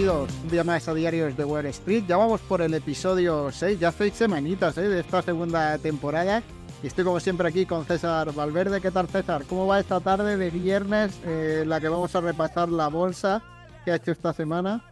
bienvenidos 0.00 0.42
un 0.44 0.48
día 0.48 0.64
más 0.64 0.88
a 0.88 0.94
Diarios 0.94 1.36
de 1.36 1.44
Wall 1.44 1.66
Street. 1.66 2.04
Ya 2.08 2.16
vamos 2.16 2.40
por 2.40 2.62
el 2.62 2.72
episodio 2.72 3.52
6, 3.52 3.78
ya 3.78 3.92
seis 3.92 4.14
semanitas 4.14 4.78
¿eh? 4.78 4.88
de 4.88 5.00
esta 5.00 5.20
segunda 5.20 5.76
temporada. 5.76 6.42
Y 6.82 6.86
estoy 6.86 7.04
como 7.04 7.20
siempre 7.20 7.46
aquí 7.46 7.66
con 7.66 7.84
César 7.84 8.32
Valverde. 8.32 8.80
¿Qué 8.80 8.90
tal 8.90 9.08
César? 9.08 9.44
¿Cómo 9.46 9.66
va 9.66 9.78
esta 9.78 10.00
tarde 10.00 10.38
de 10.38 10.48
viernes 10.48 11.20
eh, 11.26 11.64
la 11.66 11.82
que 11.82 11.88
vamos 11.90 12.16
a 12.16 12.22
repasar 12.22 12.70
la 12.70 12.88
bolsa 12.88 13.42
que 13.84 13.90
ha 13.90 13.96
hecho 13.96 14.12
esta 14.12 14.32
semana? 14.32 14.82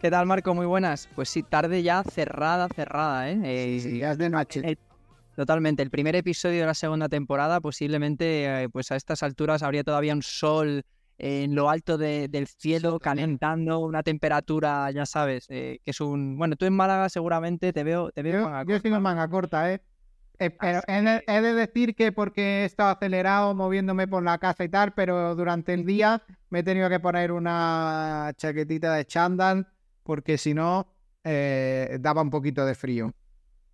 ¿Qué 0.00 0.10
tal 0.10 0.26
Marco? 0.26 0.52
Muy 0.52 0.66
buenas. 0.66 1.08
Pues 1.14 1.28
sí, 1.28 1.44
tarde 1.44 1.84
ya 1.84 2.02
cerrada, 2.02 2.66
cerrada, 2.74 3.30
¿eh? 3.30 3.40
eh 3.44 3.80
sí, 3.80 3.98
ya 3.98 4.10
es 4.10 4.18
de 4.18 4.30
noche. 4.30 4.78
totalmente. 5.36 5.80
El 5.80 5.90
primer 5.90 6.16
episodio 6.16 6.58
de 6.58 6.66
la 6.66 6.74
segunda 6.74 7.08
temporada 7.08 7.60
posiblemente 7.60 8.68
pues 8.72 8.90
a 8.90 8.96
estas 8.96 9.22
alturas 9.22 9.62
habría 9.62 9.84
todavía 9.84 10.12
un 10.12 10.22
sol 10.22 10.82
en 11.18 11.54
lo 11.54 11.70
alto 11.70 11.98
del 11.98 12.46
cielo, 12.46 12.98
calentando 12.98 13.78
una 13.80 14.02
temperatura, 14.02 14.90
ya 14.90 15.06
sabes, 15.06 15.46
eh, 15.50 15.80
que 15.84 15.90
es 15.90 16.00
un... 16.00 16.36
Bueno, 16.36 16.56
tú 16.56 16.64
en 16.66 16.74
Málaga 16.74 17.08
seguramente 17.08 17.72
te 17.72 17.84
veo... 17.84 18.10
Te 18.10 18.22
veo 18.22 18.32
yo, 18.32 18.44
manga 18.44 18.64
corta. 18.64 19.00
manga 19.00 19.28
corta, 19.28 19.72
¿eh? 19.72 19.82
eh 20.38 20.50
pero 20.50 20.80
he 20.88 21.40
de, 21.40 21.54
decir 21.54 21.94
que 21.94 22.12
porque 22.12 22.62
he 22.62 22.64
estado 22.64 22.90
acelerado 22.90 23.54
moviéndome 23.54 24.08
por 24.08 24.22
la 24.22 24.38
casa 24.38 24.64
y 24.64 24.68
tal, 24.68 24.94
pero 24.94 25.34
durante 25.36 25.74
el 25.74 25.84
día 25.84 26.22
me 26.50 26.60
he 26.60 26.62
tenido 26.62 26.88
que 26.88 27.00
poner 27.00 27.30
una 27.32 28.32
chaquetita 28.36 28.94
de 28.94 29.04
chándal 29.04 29.68
porque 30.02 30.38
si 30.38 30.54
no 30.54 30.92
eh, 31.24 31.98
daba 32.00 32.22
un 32.22 32.30
poquito 32.30 32.66
de 32.66 32.74
frío. 32.74 33.14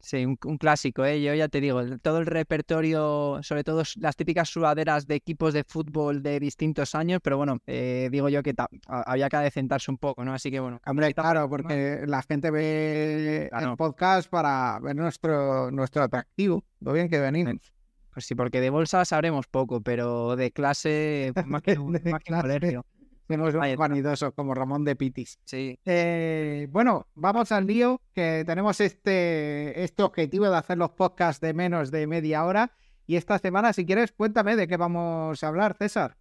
Sí, 0.01 0.25
un, 0.25 0.37
clásico, 0.37 1.05
¿eh? 1.05 1.21
Yo 1.21 1.35
ya 1.35 1.49
te 1.49 1.61
digo, 1.61 1.83
todo 1.99 2.19
el 2.19 2.27
repertorio, 2.27 3.41
sobre 3.43 3.65
todo 3.65 3.83
las 3.97 4.17
típicas 4.17 4.49
sudaderas 4.49 5.07
de 5.07 5.17
equipos 5.17 5.53
de 5.53 5.65
fútbol 5.65 6.23
de 6.23 6.39
distintos 6.39 6.95
años, 6.95 7.21
pero 7.23 7.37
bueno, 7.37 7.59
eh, 7.67 8.09
digo 8.11 8.29
yo 8.29 8.43
que 8.43 8.55
había 8.87 9.29
que 9.29 9.37
adecentarse 9.37 9.91
un 9.91 9.99
poco, 9.99 10.25
¿no? 10.25 10.33
Así 10.33 10.51
que 10.51 10.61
bueno. 10.61 10.81
Hombre, 10.87 11.13
claro, 11.15 11.49
porque 11.49 12.05
la 12.07 12.23
gente 12.23 12.51
ve 12.51 13.51
el 13.53 13.77
podcast 13.77 14.31
para 14.31 14.79
ver 14.81 14.95
nuestro, 14.95 15.71
nuestro 15.73 16.05
atractivo, 16.05 16.65
lo 16.81 16.93
bien 16.93 17.09
que 17.09 17.19
venimos. 17.19 17.73
Pues 18.13 18.27
sí, 18.27 18.35
porque 18.35 18.61
de 18.61 18.71
bolsa 18.71 19.05
sabremos 19.05 19.47
poco, 19.47 19.81
pero 19.81 20.37
de 20.37 20.53
clase, 20.53 21.33
pues 21.35 21.47
más 21.47 21.63
que, 21.63 21.79
un, 21.79 21.99
colegio. 22.41 22.85
Tenemos 23.29 23.55
un 23.55 23.77
vanidoso 23.77 24.33
como 24.33 24.55
Ramón 24.55 24.85
de 24.85 24.97
Pitis. 24.97 25.39
Sí. 25.45 25.79
Eh, 25.85 26.67
bueno, 26.71 27.07
vamos 27.15 27.53
al 27.53 27.67
lío, 27.67 28.01
que 28.15 28.43
tenemos 28.47 28.81
este, 28.81 29.85
este 29.85 30.03
objetivo 30.03 30.49
de 30.49 30.57
hacer 30.57 30.79
los 30.79 30.91
podcasts 30.93 31.39
de 31.43 31.53
menos 31.53 31.91
de 31.91 32.07
media 32.07 32.47
hora. 32.47 32.73
Y 33.07 33.17
esta 33.17 33.39
semana, 33.39 33.75
si 33.75 33.85
quieres, 33.85 34.13
cuéntame 34.13 34.57
de 34.57 34.67
qué 34.67 34.79
vamos 34.79 35.45
a 35.45 35.49
hablar, 35.49 35.77
César. 35.79 36.17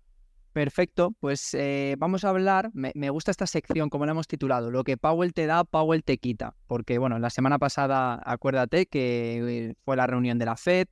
Perfecto, 0.51 1.15
pues 1.21 1.53
eh, 1.53 1.95
vamos 1.97 2.25
a 2.25 2.29
hablar, 2.29 2.71
me, 2.73 3.09
gusta 3.11 3.31
esta 3.31 3.45
sección, 3.45 3.89
como 3.89 4.05
la 4.05 4.13
hemos 4.13 4.27
titulado, 4.27 4.71
lo 4.71 4.83
que 4.83 4.97
Powell 4.97 5.33
te 5.33 5.45
da, 5.45 5.63
Powell 5.63 6.03
te 6.03 6.17
quita, 6.17 6.55
porque 6.65 6.97
bueno, 6.97 7.19
la 7.19 7.29
semana 7.29 7.59
pasada, 7.59 8.19
acuérdate 8.25 8.87
que 8.87 9.67
eh, 9.67 9.75
fue 9.85 9.95
la 9.95 10.07
reunión 10.07 10.39
de 10.39 10.45
la 10.45 10.55
Fed, 10.57 10.87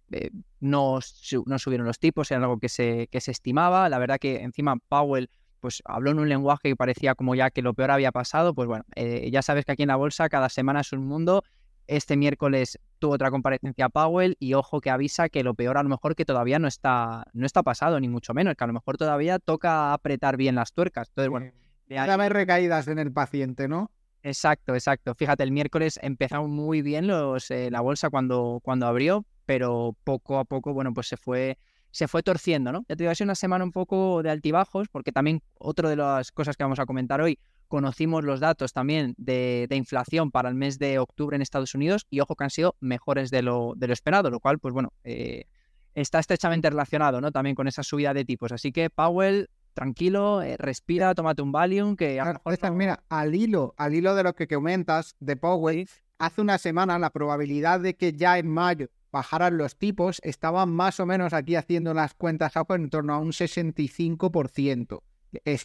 no, 0.60 1.00
no, 1.48 1.60
subieron 1.60 1.88
los 1.88 1.98
tipos, 1.98 2.30
era 2.30 2.42
algo 2.42 2.60
que 2.60 2.70
se, 2.70 3.08
que 3.08 3.22
se 3.22 3.32
estimaba, 3.32 3.90
la 3.90 3.98
verdad 3.98 4.20
que 4.20 4.44
encima 4.44 4.78
Powell 4.88 5.32
pues 5.60 5.82
habló 5.86 6.12
en 6.12 6.20
un 6.20 6.30
lenguaje 6.30 6.70
que 6.70 6.76
parecía 6.76 7.16
como 7.16 7.36
ya 7.36 7.52
que 7.52 7.62
lo 7.62 7.74
peor 7.74 7.92
había 7.92 8.12
pasado, 8.12 8.54
pues 8.54 8.68
bueno, 8.68 8.86
eh, 8.96 9.30
ya 9.32 9.42
sabes 9.42 9.66
que 9.66 9.72
aquí 9.72 9.84
en 9.84 9.90
la 9.90 9.96
bolsa 9.96 10.30
cada 10.30 10.50
semana 10.50 10.82
es 10.82 10.92
un 10.94 11.06
mundo. 11.06 11.44
Este 11.88 12.18
miércoles 12.18 12.80
tuvo 13.00 13.14
otra 13.14 13.30
comparecencia 13.30 13.90
Powell 13.90 14.36
y 14.40 14.56
ojo 14.56 14.82
que 14.82 14.90
avisa 14.90 15.30
que 15.30 15.44
lo 15.44 15.54
peor 15.54 15.78
a 15.78 15.84
lo 15.84 15.90
mejor 15.90 16.16
que 16.16 16.26
todavía 16.26 16.58
no 16.58 16.68
está, 16.68 17.26
no 17.34 17.46
está 17.46 17.62
pasado, 17.62 18.00
ni 18.00 18.08
mucho 18.08 18.34
menos, 18.34 18.56
que 18.56 18.64
a 18.64 18.68
lo 18.68 18.74
mejor 18.74 18.98
todavía 18.98 19.38
toca 19.40 19.94
apretar 19.94 20.38
bien 20.38 20.56
las 20.56 20.74
tuercas. 20.74 21.10
Entonces, 21.10 21.30
bueno. 21.30 21.52
De 21.88 22.00
haber 22.00 22.34
recaídas 22.34 22.88
en 22.88 22.98
el 22.98 23.12
paciente, 23.12 23.68
¿no? 23.68 23.92
Exacto, 24.24 24.74
exacto. 24.74 25.14
Fíjate, 25.14 25.44
el 25.44 25.52
miércoles 25.52 26.00
empezaron 26.02 26.50
muy 26.50 26.82
bien 26.82 27.06
los, 27.06 27.52
eh, 27.52 27.70
la 27.70 27.82
bolsa 27.82 28.10
cuando, 28.10 28.60
cuando 28.64 28.88
abrió, 28.88 29.24
pero 29.46 29.96
poco 30.04 30.40
a 30.40 30.46
poco, 30.46 30.74
bueno, 30.74 30.96
pues 30.96 31.08
se 31.08 31.16
fue 31.16 31.60
se 31.96 32.10
fue 32.10 32.24
torciendo, 32.24 32.74
¿no? 32.74 32.80
Ya 32.90 32.98
te 32.98 33.04
digo, 33.04 33.12
ha 33.12 33.16
sido 33.16 33.28
una 33.28 33.36
semana 33.36 33.64
un 33.64 33.72
poco 33.72 34.22
de 34.22 34.30
altibajos, 34.30 34.90
porque 34.90 35.14
también 35.14 35.42
otra 35.54 35.88
de 35.88 35.96
las 35.96 36.34
cosas 36.34 36.58
que 36.58 36.64
vamos 36.66 36.78
a 36.80 36.86
comentar 36.86 37.22
hoy, 37.22 37.40
conocimos 37.70 38.26
los 38.26 38.42
datos 38.42 38.74
también 38.74 39.16
de, 39.18 39.66
inflación 39.72 40.30
para 40.30 40.50
el 40.50 40.56
mes 40.56 40.78
de 40.78 41.00
octubre 41.00 41.38
en 41.38 41.42
Estados 41.42 41.74
Unidos 41.74 42.06
y 42.10 42.20
ojo 42.20 42.36
que 42.36 42.44
han 42.44 42.50
sido 42.50 42.76
mejores 42.82 43.32
de 43.32 43.44
lo, 43.44 43.76
de 43.78 43.88
lo 43.88 43.94
esperado, 43.94 44.30
lo 44.30 44.42
cual, 44.42 44.60
pues 44.60 44.74
bueno, 44.74 44.92
eh, 45.06 45.46
está 45.94 46.20
estrechamente 46.20 46.70
relacionado, 46.70 47.22
¿no? 47.22 47.32
También 47.32 47.56
con 47.56 47.70
esa 47.70 47.82
subida 47.82 48.14
de 48.14 48.26
tipos. 48.26 48.52
Así 48.52 48.74
que 48.74 48.90
Powell, 48.90 49.50
tranquilo, 49.74 50.42
eh, 50.42 50.58
respira, 50.58 51.16
tómate 51.16 51.44
un 51.44 51.54
Valium, 51.54 51.96
que 51.96 52.20
a 52.20 52.42
Mira, 52.72 53.06
al 53.08 53.34
hilo, 53.34 53.74
al 53.78 53.94
hilo 53.94 54.16
de 54.16 54.24
lo 54.24 54.36
que 54.36 54.50
comentas 54.50 55.16
de 55.22 55.38
Powell, 55.38 55.88
hace 56.18 56.42
una 56.42 56.58
semana 56.58 57.00
la 57.00 57.12
probabilidad 57.12 57.80
de 57.80 57.96
que 57.96 58.12
ya 58.12 58.38
en 58.38 58.50
mayo 58.50 58.90
bajaran 59.16 59.58
los 59.58 59.78
tipos, 59.78 60.20
estaban 60.26 60.74
más 60.74 61.00
o 61.00 61.06
menos 61.06 61.32
aquí 61.32 61.56
haciendo 61.56 61.94
las 61.94 62.14
cuentas 62.16 62.52
en 62.68 62.90
torno 62.90 63.14
a 63.14 63.18
un 63.18 63.32
65%. 63.32 65.02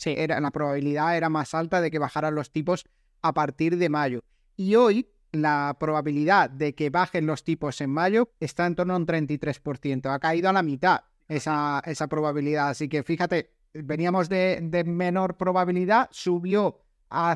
era, 0.05 0.41
la 0.41 0.51
probabilidad 0.53 1.17
era 1.17 1.29
más 1.29 1.53
alta 1.53 1.81
de 1.81 1.91
que 1.91 1.99
bajaran 1.99 2.37
los 2.37 2.53
tipos 2.53 2.85
a 3.23 3.35
partir 3.35 3.77
de 3.77 3.89
mayo. 3.89 4.23
Y 4.57 4.77
hoy 4.77 5.11
la 5.33 5.77
probabilidad 5.81 6.49
de 6.49 6.77
que 6.77 6.91
bajen 6.91 7.27
los 7.27 7.43
tipos 7.43 7.81
en 7.81 7.91
mayo 7.91 8.31
está 8.39 8.67
en 8.67 8.77
torno 8.77 8.95
a 8.95 8.99
un 8.99 9.07
33%. 9.07 10.15
Ha 10.15 10.21
caído 10.21 10.49
a 10.49 10.53
la 10.53 10.63
mitad 10.63 11.01
esa, 11.27 11.83
esa 11.85 12.07
probabilidad. 12.07 12.69
Así 12.69 12.89
que 12.89 13.03
fíjate, 13.03 13.51
veníamos 13.75 14.29
de, 14.29 14.85
menor 14.87 15.37
probabilidad, 15.37 16.09
subió 16.13 16.79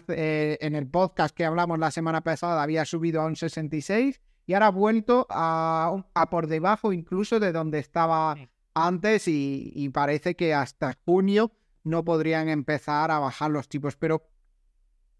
eh, 0.06 0.58
en 0.60 0.76
el 0.76 0.86
podcast 0.86 1.34
que 1.34 1.44
hablamos 1.44 1.80
la 1.80 1.90
semana 1.90 2.20
pasada, 2.20 2.62
había 2.62 2.84
subido 2.84 3.20
a 3.20 3.26
un 3.26 3.34
66 3.34 4.20
y 4.46 4.54
ahora 4.54 4.66
ha 4.66 4.70
vuelto 4.70 5.26
a, 5.30 6.02
por 6.30 6.46
debajo 6.46 6.92
incluso 6.92 7.40
de 7.40 7.52
donde 7.52 7.78
estaba 7.78 8.36
antes 8.74 9.28
y, 9.28 9.90
parece 9.92 10.34
que 10.34 10.52
hasta 10.54 10.98
junio 11.04 11.52
no 11.84 12.04
podrían 12.04 12.48
empezar 12.48 13.10
a 13.10 13.18
bajar 13.18 13.50
los 13.50 13.68
tipos, 13.68 13.96
pero 13.96 14.26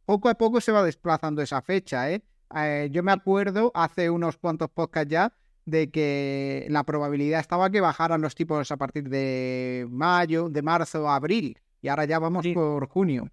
poco 0.07 0.29
a 0.29 0.35
poco 0.35 0.61
se 0.61 0.73
va 0.73 0.83
desplazando 0.83 1.43
esa 1.43 1.63
fecha. 1.63 2.11
¿eh? 2.11 2.23
eh 2.55 2.89
yo 2.91 3.03
me 3.03 3.13
acuerdo 3.13 3.71
hace 3.75 4.11
unos 4.11 4.37
cuantos 4.37 4.71
podcasts 4.71 5.11
ya 5.11 5.33
de 5.67 5.91
que 5.91 6.67
la 6.69 6.85
probabilidad 6.85 7.41
estaba 7.41 7.71
que 7.71 7.81
bajaran 7.81 8.21
los 8.21 8.35
tipos 8.35 8.71
a 8.71 8.77
partir 8.77 9.09
de 9.09 9.87
mayo, 9.91 10.49
de 10.51 10.63
marzo 10.63 11.09
a 11.09 11.17
abril, 11.17 11.59
y 11.81 11.89
ahora 11.89 12.05
ya 12.05 12.19
vamos 12.19 12.47
por 12.55 12.87
junio. 12.89 13.31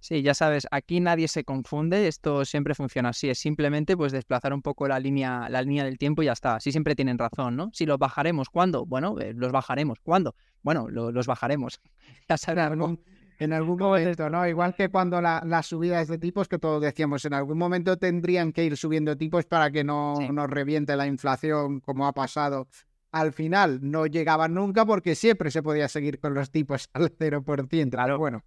Sí, 0.00 0.22
ya 0.22 0.32
sabes, 0.32 0.66
aquí 0.70 1.00
nadie 1.00 1.26
se 1.26 1.42
confunde, 1.44 2.06
esto 2.06 2.44
siempre 2.44 2.74
funciona 2.74 3.08
así, 3.08 3.28
es 3.28 3.38
simplemente 3.38 3.96
pues 3.96 4.12
desplazar 4.12 4.52
un 4.52 4.62
poco 4.62 4.86
la 4.86 5.00
línea, 5.00 5.48
la 5.48 5.60
línea 5.62 5.84
del 5.84 5.98
tiempo 5.98 6.22
y 6.22 6.26
ya 6.26 6.32
está. 6.32 6.56
Así 6.56 6.70
siempre 6.70 6.94
tienen 6.94 7.18
razón, 7.18 7.56
¿no? 7.56 7.70
Si 7.72 7.84
los 7.84 7.98
bajaremos, 7.98 8.48
¿cuándo? 8.48 8.86
Bueno, 8.86 9.18
eh, 9.18 9.32
los 9.34 9.50
bajaremos, 9.50 9.98
¿cuándo? 10.00 10.36
Bueno, 10.62 10.88
los 10.88 11.26
bajaremos. 11.26 11.80
ya 12.28 12.36
sabes, 12.36 12.58
en 12.58 13.52
algún, 13.52 13.78
momento, 13.78 14.30
¿no? 14.30 14.46
Igual 14.46 14.74
que 14.74 14.88
cuando 14.88 15.20
la, 15.20 15.42
las 15.44 15.66
subidas 15.66 16.08
de 16.08 16.18
tipos, 16.18 16.48
que 16.48 16.58
todos 16.58 16.80
decíamos, 16.80 17.24
en 17.24 17.34
algún 17.34 17.58
momento 17.58 17.96
tendrían 17.96 18.52
que 18.52 18.64
ir 18.64 18.76
subiendo 18.76 19.16
tipos 19.16 19.46
para 19.46 19.70
que 19.70 19.84
no 19.84 20.14
nos 20.32 20.50
reviente 20.50 20.96
la 20.96 21.06
inflación 21.06 21.80
como 21.80 22.06
ha 22.06 22.12
pasado. 22.12 22.68
Al 23.10 23.32
final 23.32 23.78
no 23.82 24.06
llegaban 24.06 24.54
nunca 24.54 24.84
porque 24.84 25.14
siempre 25.14 25.50
se 25.50 25.62
podía 25.62 25.88
seguir 25.88 26.20
con 26.20 26.34
los 26.34 26.50
tipos 26.50 26.88
al 26.92 27.10
0%. 27.16 27.90
Claro. 27.90 28.18
bueno, 28.18 28.44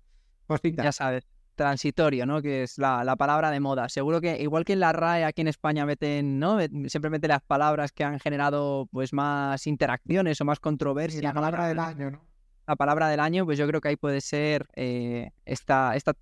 Ya 0.84 0.91
sabes 0.91 1.25
transitorio, 1.61 2.25
¿no? 2.25 2.41
Que 2.41 2.63
es 2.63 2.79
la, 2.79 3.16
palabra 3.16 3.51
de 3.51 3.59
moda. 3.59 3.88
Seguro 3.88 4.19
que, 4.19 4.41
igual 4.41 4.66
que 4.66 4.73
en 4.73 4.79
la 4.79 4.93
RAE 4.93 5.25
aquí 5.25 5.41
en 5.41 5.47
España 5.47 5.85
meten, 5.85 6.40
¿no? 6.40 6.59
Siempre 6.87 7.11
meten 7.11 7.29
las 7.29 7.43
palabras 7.43 7.91
que 7.91 8.03
han 8.03 8.19
generado 8.19 8.87
pues 8.91 9.13
más 9.13 9.67
interacciones 9.67 10.41
o 10.41 10.46
más 10.46 10.59
controversias. 10.59 11.22
la 11.22 11.34
palabra 11.34 11.67
del 11.67 11.78
año, 11.78 12.09
¿no? 12.09 12.22
La 12.67 12.75
palabra 12.75 13.09
del 13.09 13.19
año, 13.19 13.46
pues 13.46 13.59
yo 13.59 13.67
creo 13.67 13.79
que 13.79 13.90
ahí 13.90 13.96
puede 13.96 14.22
ser 14.22 14.67
eh, 14.75 15.31
esta, 15.46 15.96
esta 15.96 16.13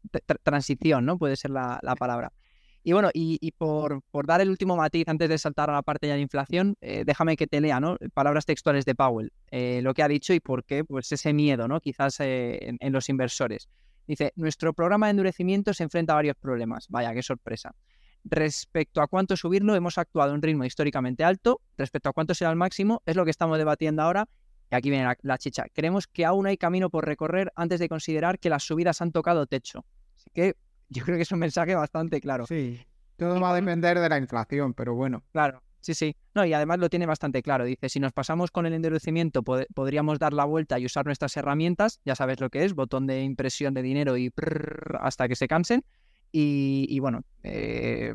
transición, 0.43 1.05
¿no? 1.05 1.17
Puede 1.17 1.37
ser 1.37 1.51
la, 1.51 1.79
palabra. 1.97 2.33
Y 2.83 2.91
bueno, 2.91 3.09
y, 3.13 3.51
por, 3.51 4.01
por, 4.11 4.25
dar 4.25 4.41
el 4.41 4.49
último 4.49 4.75
matiz 4.75 5.07
antes 5.07 5.29
de 5.29 5.37
saltar 5.37 5.69
a 5.69 5.73
la 5.73 5.83
parte 5.83 6.07
ya 6.07 6.15
de 6.15 6.21
inflación, 6.21 6.75
eh, 6.81 7.03
déjame 7.05 7.37
que 7.37 7.47
te 7.47 7.61
lea, 7.61 7.79
¿no? 7.79 7.97
Palabras 8.13 8.45
textuales 8.45 8.83
de 8.83 8.95
Powell, 8.95 9.31
eh, 9.51 9.81
lo 9.83 9.93
que 9.93 10.03
ha 10.03 10.07
dicho 10.09 10.33
y 10.33 10.39
por 10.41 10.65
qué, 10.65 10.83
pues 10.83 11.11
ese 11.13 11.31
miedo, 11.31 11.67
¿no? 11.67 11.79
Quizás 11.79 12.17
en 12.19 12.91
los 12.91 13.07
inversores. 13.07 13.69
Dice, 14.09 14.33
nuestro 14.37 14.73
programa 14.73 15.05
de 15.05 15.11
endurecimiento 15.11 15.71
se 15.71 15.83
enfrenta 15.83 16.13
a 16.13 16.15
varios 16.15 16.35
problemas. 16.35 16.87
Vaya, 16.89 17.13
qué 17.13 17.21
sorpresa. 17.21 17.75
Respecto 18.23 19.03
a 19.03 19.07
cuánto 19.07 19.37
subirlo, 19.37 19.75
hemos 19.75 19.99
actuado 19.99 20.31
a 20.31 20.33
un 20.33 20.41
ritmo 20.41 20.65
históricamente 20.65 21.23
alto. 21.23 21.61
Respecto 21.77 22.09
a 22.09 22.13
cuánto 22.13 22.33
será 22.33 22.49
el 22.49 22.55
máximo, 22.55 23.03
es 23.05 23.15
lo 23.15 23.23
que 23.23 23.29
estamos 23.29 23.59
debatiendo 23.59 24.01
ahora. 24.01 24.27
Y 24.71 24.75
aquí 24.75 24.89
viene 24.89 25.13
la, 25.21 25.37
chicha. 25.37 25.65
Creemos 25.71 26.07
que 26.07 26.25
aún 26.25 26.47
hay 26.47 26.57
camino 26.57 26.89
por 26.89 27.05
recorrer 27.05 27.51
antes 27.55 27.79
de 27.79 27.87
considerar 27.87 28.39
que 28.39 28.49
las 28.49 28.63
subidas 28.63 28.99
han 29.03 29.11
tocado 29.11 29.45
techo. 29.45 29.85
Así 30.17 30.31
que 30.33 30.55
yo 30.89 31.05
creo 31.05 31.17
que 31.17 31.21
es 31.21 31.31
un 31.31 31.37
mensaje 31.37 31.75
bastante 31.75 32.19
claro. 32.19 32.47
Sí, 32.47 32.83
todo 33.15 33.39
va 33.39 33.51
a 33.51 33.55
depender 33.55 33.99
de 33.99 34.09
la 34.09 34.17
inflación, 34.17 34.73
pero 34.73 34.95
bueno. 34.95 35.21
Claro, 35.33 35.61
Sí, 35.81 35.93
sí. 35.93 36.15
No, 36.33 36.45
y 36.45 36.53
además 36.53 36.79
lo 36.79 36.89
tiene 36.89 37.05
bastante 37.05 37.41
claro. 37.41 37.65
Dice, 37.65 37.89
si 37.89 37.99
nos 37.99 38.11
pasamos 38.11 38.51
con 38.51 38.65
el 38.65 38.73
endurecimiento, 38.73 39.43
podríamos 39.43 40.19
dar 40.19 40.33
la 40.33 40.45
vuelta 40.45 40.77
y 40.79 40.85
usar 40.85 41.05
nuestras 41.05 41.35
herramientas. 41.37 42.01
Ya 42.05 42.15
sabes 42.15 42.39
lo 42.39 42.49
que 42.49 42.65
es, 42.65 42.73
botón 42.73 43.07
de 43.07 43.23
impresión 43.23 43.73
de 43.73 43.81
dinero 43.81 44.17
y 44.17 44.31
hasta 44.99 45.27
que 45.27 45.35
se 45.35 45.47
cansen. 45.47 45.83
Y, 46.31 46.99
bueno, 46.99 47.23
eh, 47.43 48.13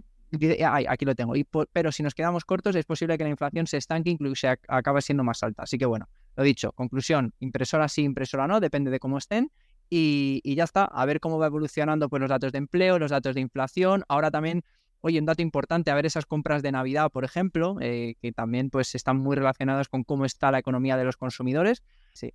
aquí 0.89 1.05
lo 1.05 1.15
tengo. 1.15 1.37
Y 1.37 1.47
pero 1.73 1.91
si 1.91 2.03
nos 2.03 2.15
quedamos 2.15 2.45
cortos, 2.45 2.77
es 2.77 2.85
posible 2.85 3.19
que 3.19 3.25
la 3.25 3.31
inflación 3.31 3.67
se 3.67 3.79
estanque, 3.79 4.11
incluso 4.11 4.35
se 4.37 4.49
acabe 4.69 5.03
siendo 5.03 5.25
más 5.25 5.43
alta. 5.43 5.63
Así 5.63 5.79
que 5.79 5.87
bueno, 5.87 6.09
lo 6.37 6.45
dicho, 6.45 6.73
conclusión, 6.73 7.33
impresora 7.41 7.89
sí, 7.89 8.03
impresora 8.03 8.47
no, 8.47 8.61
depende 8.61 8.91
de 8.91 8.99
cómo 8.99 9.19
estén. 9.19 9.51
Y, 9.91 10.55
ya 10.57 10.65
está, 10.65 10.85
a 10.85 11.05
ver 11.07 11.21
cómo 11.21 11.39
va 11.39 11.47
evolucionando 11.47 12.09
pues, 12.09 12.21
los 12.21 12.29
datos 12.29 12.53
de 12.53 12.59
empleo, 12.59 12.99
los 12.99 13.11
datos 13.11 13.35
de 13.35 13.41
inflación. 13.41 14.03
Ahora 14.09 14.31
también, 14.31 14.65
oye, 15.05 15.19
un 15.19 15.27
dato 15.27 15.43
importante, 15.43 15.91
a 15.91 15.95
ver 15.95 16.06
esas 16.06 16.25
compras 16.25 16.62
de 16.62 16.73
Navidad, 16.73 17.11
por 17.11 17.25
ejemplo, 17.25 17.77
eh, 17.81 18.15
que 18.23 18.33
también 18.33 18.71
pues, 18.71 18.95
están 18.95 19.19
muy 19.19 19.37
relacionadas 19.37 19.89
con 19.89 20.03
cómo 20.03 20.25
está 20.25 20.51
la 20.51 20.59
economía 20.59 20.97
de 20.97 21.05
los 21.05 21.19
consumidores. 21.19 21.83
Sí. 22.15 22.33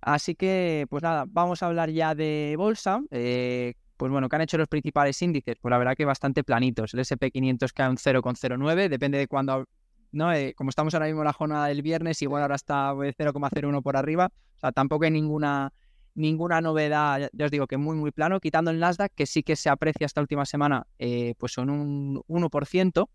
Así 0.00 0.34
que, 0.34 0.86
pues 0.90 1.04
nada, 1.04 1.26
vamos 1.28 1.62
a 1.62 1.66
hablar 1.66 1.90
ya 1.90 2.16
de 2.16 2.56
bolsa. 2.58 3.00
Eh, 3.12 3.74
pues 3.96 4.10
bueno, 4.10 4.28
¿qué 4.28 4.34
han 4.34 4.42
hecho 4.42 4.58
los 4.58 4.66
principales 4.66 5.22
índices? 5.22 5.58
Pues 5.60 5.70
la 5.70 5.78
verdad 5.78 5.94
que 5.94 6.04
bastante 6.04 6.42
planitos. 6.42 6.92
El 6.92 7.00
SP500 7.00 7.72
cae 7.72 7.88
un 7.88 7.96
0,09, 7.98 8.88
depende 8.88 9.18
de 9.18 9.28
cuándo, 9.28 9.68
¿no? 10.10 10.32
Eh, 10.32 10.54
como 10.56 10.70
estamos 10.70 10.94
ahora 10.94 11.06
mismo 11.06 11.20
en 11.20 11.26
la 11.26 11.32
jornada 11.32 11.66
del 11.68 11.82
viernes, 11.82 12.20
igual 12.20 12.42
ahora 12.42 12.56
está 12.56 12.94
0,01 12.94 13.80
por 13.80 13.96
arriba. 13.96 14.32
O 14.56 14.58
sea, 14.58 14.72
tampoco 14.72 15.04
hay 15.04 15.12
ninguna, 15.12 15.72
ninguna 16.14 16.60
novedad, 16.60 17.30
ya 17.32 17.44
os 17.44 17.50
digo 17.50 17.66
que 17.66 17.76
muy, 17.76 17.96
muy 17.96 18.10
plano, 18.10 18.40
quitando 18.40 18.70
el 18.70 18.78
Nasdaq, 18.78 19.12
que 19.14 19.26
sí 19.26 19.42
que 19.42 19.56
se 19.56 19.68
aprecia 19.68 20.06
esta 20.06 20.20
última 20.20 20.44
semana, 20.44 20.86
eh, 20.98 21.34
pues 21.38 21.52
son 21.52 21.70
un 21.70 22.22
1%, 22.28 23.08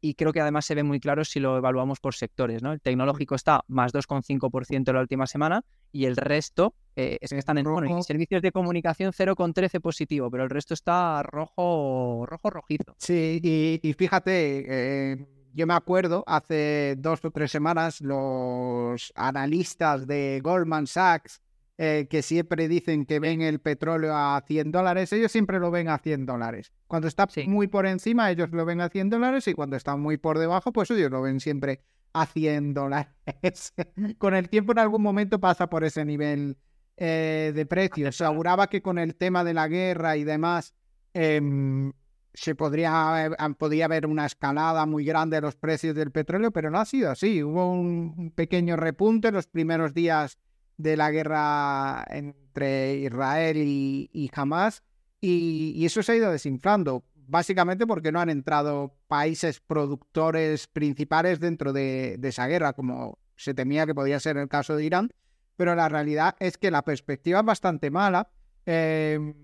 y 0.00 0.14
creo 0.14 0.32
que 0.32 0.40
además 0.40 0.64
se 0.64 0.74
ve 0.74 0.82
muy 0.82 0.98
claro 0.98 1.24
si 1.24 1.40
lo 1.40 1.56
evaluamos 1.56 2.00
por 2.00 2.14
sectores. 2.14 2.62
¿no? 2.62 2.72
El 2.72 2.80
tecnológico 2.80 3.34
está 3.34 3.62
más 3.68 3.92
2,5% 3.92 4.92
la 4.92 5.00
última 5.00 5.26
semana 5.26 5.64
y 5.92 6.06
el 6.06 6.16
resto 6.16 6.74
eh, 6.96 7.18
es 7.20 7.30
que 7.30 7.38
están 7.38 7.58
en 7.58 7.64
bueno, 7.64 8.02
servicios 8.02 8.42
de 8.42 8.52
comunicación 8.52 9.12
0,13 9.12 9.80
positivo, 9.80 10.30
pero 10.30 10.44
el 10.44 10.50
resto 10.50 10.74
está 10.74 11.22
rojo, 11.22 12.24
rojo 12.26 12.50
rojizo. 12.50 12.94
Sí, 12.98 13.40
y, 13.82 13.92
fíjate, 13.92 14.64
eh, 15.12 15.26
yo 15.52 15.66
me 15.66 15.74
acuerdo 15.74 16.24
hace 16.26 16.96
dos 16.98 17.24
o 17.24 17.30
tres 17.30 17.50
semanas 17.50 18.00
los 18.00 19.12
analistas 19.14 20.06
de 20.06 20.40
Goldman 20.42 20.86
Sachs 20.86 21.42
eh, 21.82 22.08
que 22.10 22.20
siempre 22.20 22.68
dicen 22.68 23.06
que 23.06 23.20
ven 23.20 23.40
el 23.40 23.58
petróleo 23.58 24.14
a 24.14 24.44
100 24.46 24.70
dólares, 24.70 25.14
ellos 25.14 25.32
siempre 25.32 25.58
lo 25.58 25.70
ven 25.70 25.88
a 25.88 25.96
100 25.96 26.26
dólares. 26.26 26.72
Cuando 26.86 27.08
está 27.08 27.26
muy 27.46 27.68
por 27.68 27.86
encima, 27.86 28.30
ellos 28.30 28.50
lo 28.50 28.66
ven 28.66 28.82
a 28.82 28.90
100 28.90 29.08
dólares 29.08 29.48
y 29.48 29.54
cuando 29.54 29.76
está 29.76 29.96
muy 29.96 30.18
por 30.18 30.38
debajo, 30.38 30.74
pues 30.74 30.90
ellos 30.90 31.10
lo 31.10 31.22
ven 31.22 31.40
siempre 31.40 31.80
a 32.12 32.26
100 32.26 32.74
dólares. 32.74 33.72
con 34.18 34.34
el 34.34 34.50
tiempo 34.50 34.72
en 34.72 34.78
algún 34.80 35.00
momento 35.00 35.40
pasa 35.40 35.70
por 35.70 35.82
ese 35.82 36.04
nivel 36.04 36.58
eh, 36.98 37.52
de 37.54 37.64
precio. 37.64 38.12
Se 38.12 38.24
auguraba 38.24 38.66
que 38.66 38.82
con 38.82 38.98
el 38.98 39.14
tema 39.14 39.42
de 39.42 39.54
la 39.54 39.66
guerra 39.66 40.18
y 40.18 40.24
demás 40.24 40.74
em, 41.14 41.94
se 42.34 42.54
podría, 42.56 43.24
eh, 43.24 43.54
podría 43.58 43.86
haber 43.86 44.04
una 44.04 44.26
escalada 44.26 44.84
muy 44.84 45.06
grande 45.06 45.38
de 45.38 45.40
los 45.40 45.56
precios 45.56 45.94
del 45.94 46.10
petróleo, 46.10 46.50
pero 46.50 46.70
no 46.70 46.78
ha 46.78 46.84
sido 46.84 47.10
así. 47.10 47.42
Hubo 47.42 47.72
un 47.72 48.32
pequeño 48.34 48.76
repunte 48.76 49.32
los 49.32 49.46
primeros 49.46 49.94
días 49.94 50.36
de 50.82 50.96
la 50.96 51.10
guerra 51.10 52.04
entre 52.10 52.96
Israel 52.96 53.56
y, 53.58 54.30
Hamas 54.34 54.82
y, 55.20 55.84
eso 55.84 56.02
se 56.02 56.12
ha 56.12 56.16
ido 56.16 56.32
desinflando, 56.32 57.04
básicamente 57.14 57.86
porque 57.86 58.12
no 58.12 58.20
han 58.20 58.30
entrado 58.30 58.96
países 59.06 59.60
productores 59.60 60.66
principales 60.66 61.40
dentro 61.40 61.72
de, 61.72 62.18
esa 62.22 62.46
guerra, 62.46 62.72
como 62.72 63.18
se 63.36 63.54
temía 63.54 63.86
que 63.86 63.94
podía 63.94 64.20
ser 64.20 64.36
el 64.36 64.48
caso 64.48 64.76
de 64.76 64.84
Irán, 64.84 65.10
pero 65.56 65.74
la 65.74 65.88
realidad 65.88 66.36
es 66.40 66.56
que 66.56 66.70
la 66.70 66.82
perspectiva 66.82 67.40
es 67.40 67.44
bastante 67.44 67.90
mala. 67.90 68.30
Em, 68.64 69.34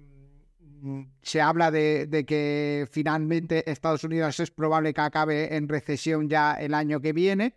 se 1.22 1.40
habla 1.40 1.70
de, 1.70 2.24
que 2.26 2.86
finalmente 2.90 3.70
Estados 3.70 4.04
Unidos 4.04 4.40
es 4.40 4.50
probable 4.50 4.94
que 4.94 5.00
acabe 5.00 5.56
en 5.56 5.68
recesión 5.68 6.28
ya 6.28 6.54
el 6.54 6.74
año 6.74 7.00
que 7.00 7.12
viene. 7.12 7.54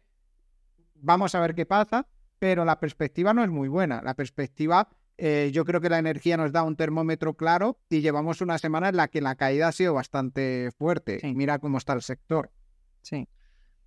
Vamos 0.95 1.35
a 1.35 1.39
ver 1.39 1.55
qué 1.55 1.65
pasa 1.65 2.07
pero 2.39 2.65
la 2.65 2.79
perspectiva 2.79 3.33
no 3.33 3.43
es 3.43 3.49
muy 3.49 3.67
buena. 3.67 4.01
La 4.01 4.15
perspectiva, 4.15 4.89
eh, 5.17 5.51
yo 5.53 5.65
creo 5.65 5.81
que 5.81 5.89
la 5.89 5.99
energía 5.99 6.37
nos 6.37 6.51
da 6.51 6.63
un 6.63 6.75
termómetro 6.75 7.33
claro 7.35 7.77
y 7.89 8.01
llevamos 8.01 8.41
una 8.41 8.57
semana 8.57 8.89
en 8.89 8.95
la 8.97 9.09
que 9.09 9.21
la 9.21 9.35
caída 9.35 9.67
ha 9.67 9.71
sido 9.71 9.93
bastante 9.93 10.71
fuerte. 10.77 11.19
Mira 11.35 11.59
cómo 11.59 11.77
está 11.77 11.93
el 11.93 12.01
sector. 12.01 12.49
Sí. 13.01 13.27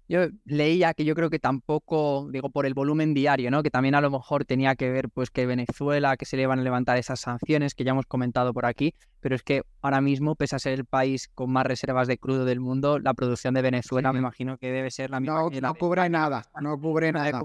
Yo 0.09 0.27
leía 0.45 0.93
que 0.93 1.07
yo 1.07 1.15
creo 1.15 1.31
que 1.31 1.39
tampoco, 1.39 2.29
digo, 2.31 2.51
por 2.51 2.67
el 2.67 2.75
volumen 2.75 3.15
diario, 3.15 3.51
¿no? 3.51 3.63
Que 3.63 3.71
también 3.71 3.95
a 3.95 4.01
lo 4.03 4.11
mejor 4.11 4.45
tenía 4.45 4.75
que 4.75 4.91
ver, 4.91 5.09
pues, 5.09 5.31
que 5.31 5.47
Venezuela, 5.47 6.19
que 6.19 6.27
se 6.27 6.37
le 6.37 6.43
iban 6.43 6.59
a 6.59 6.63
levantar 6.63 6.99
esas 6.99 7.21
sanciones 7.21 7.75
que 7.75 7.85
ya 7.85 7.93
hemos 7.93 8.05
comentado 8.05 8.53
por 8.53 8.67
aquí, 8.67 8.95
pero 9.21 9.35
es 9.35 9.43
que 9.43 9.63
ahora 9.81 10.03
mismo, 10.03 10.35
pese 10.35 10.57
a 10.57 10.59
ser 10.59 10.75
el 10.75 10.85
país 10.85 11.31
con 11.35 11.51
más 11.51 11.65
reservas 11.65 12.09
de 12.09 12.19
crudo 12.19 12.45
del 12.45 12.61
mundo, 12.61 12.99
la 12.99 13.15
producción 13.15 13.55
de 13.55 13.63
Venezuela 13.63 14.13
me 14.13 14.19
imagino 14.19 14.59
que 14.59 14.71
debe 14.71 14.91
ser 14.91 15.09
la 15.09 15.21
misma. 15.21 15.41
No, 15.41 15.51
que 15.51 15.63
no 15.63 15.75
cubre 15.75 16.11
nada, 16.11 16.43
no 16.61 16.79
cubre 16.79 17.13
nada. 17.13 17.41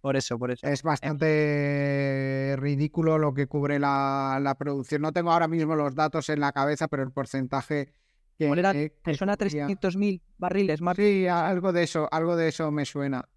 Por 0.00 0.16
eso, 0.16 0.38
por 0.38 0.50
eso. 0.50 0.66
Es 0.66 0.82
bastante 0.82 2.56
ridículo 2.58 3.18
lo 3.18 3.34
que 3.34 3.46
cubre 3.46 3.78
la, 3.78 4.56
producción. 4.58 5.02
No 5.02 5.12
tengo 5.12 5.30
ahora 5.30 5.48
mismo 5.48 5.74
los 5.74 5.94
datos 5.94 6.28
en 6.30 6.40
la 6.40 6.52
cabeza, 6.52 6.88
pero 6.88 7.02
el 7.02 7.10
porcentaje 7.10 7.92
que. 8.38 8.46
¿Cuál 8.46 8.60
era? 8.60 8.72
¿Te 8.72 9.14
suena 9.14 9.36
300.000 9.36 10.22
barriles 10.38 10.80
más? 10.80 10.96
Sí, 10.96 11.26
algo 11.26 11.72
de 11.72 11.82
eso, 11.82 12.08
algo 12.10 12.36
de 12.36 12.48
eso 12.48 12.70
me 12.70 12.86
suena. 12.86 13.28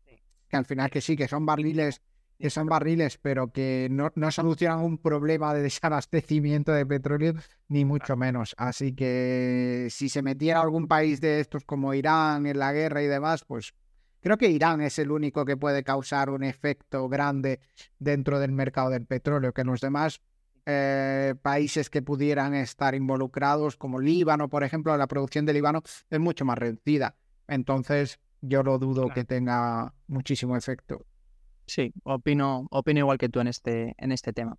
Que 0.48 0.56
al 0.56 0.66
final 0.66 0.90
que 0.90 1.02
sí, 1.02 1.18
que 1.18 1.28
son 1.28 1.46
barriles, 1.46 2.02
que 2.40 2.50
son 2.50 2.68
barriles, 2.68 3.18
pero 3.18 3.52
que 3.52 3.90
no, 3.92 4.12
no 4.16 4.32
solucionan 4.32 4.80
un 4.80 4.98
problema 5.00 5.54
de 5.54 5.64
desabastecimiento 5.64 6.72
de 6.72 6.86
petróleo, 6.86 7.34
ni 7.68 7.84
mucho 7.84 8.16
menos. 8.16 8.56
Así 8.58 8.96
que 8.96 9.88
si 9.90 10.08
se 10.08 10.22
metiera 10.22 10.62
algún 10.62 10.88
país 10.88 11.20
de 11.20 11.42
estos 11.42 11.66
como 11.66 11.94
Irán 11.94 12.46
en 12.46 12.60
la 12.60 12.72
guerra 12.72 13.02
y 13.02 13.08
demás, 13.08 13.44
pues 13.46 13.74
Creo 14.24 14.38
que 14.38 14.50
Irán 14.50 14.80
es 14.80 15.00
el 15.00 15.12
único 15.12 15.44
que 15.44 15.58
puede 15.58 15.84
causar 15.84 16.30
un 16.30 16.46
efecto 16.46 17.10
grande 17.10 17.60
dentro 18.00 18.40
del 18.40 18.54
mercado 18.54 18.90
del 18.90 19.06
petróleo, 19.06 19.54
que 19.54 19.66
los 19.66 19.82
demás 19.82 20.22
eh, 20.66 21.36
países 21.42 21.90
que 21.90 22.02
pudieran 22.02 22.54
estar 22.54 22.96
involucrados, 22.96 23.76
como 23.76 24.00
Líbano, 24.00 24.48
por 24.48 24.64
ejemplo, 24.64 24.96
la 24.96 25.08
producción 25.08 25.46
de 25.46 25.52
Líbano 25.52 25.84
es 26.10 26.20
mucho 26.22 26.46
más 26.46 26.58
reducida. 26.58 27.18
Entonces, 27.50 28.18
yo 28.40 28.64
lo 28.64 28.80
dudo 28.80 29.10
que 29.10 29.26
tenga 29.26 29.94
muchísimo 30.08 30.56
efecto. 30.56 31.06
Sí, 31.66 31.94
opino, 32.04 32.68
opino 32.72 33.00
igual 33.00 33.18
que 33.18 33.28
tú 33.28 33.42
en 33.42 33.48
este, 33.48 33.94
en 33.98 34.14
este 34.14 34.32
tema. 34.32 34.58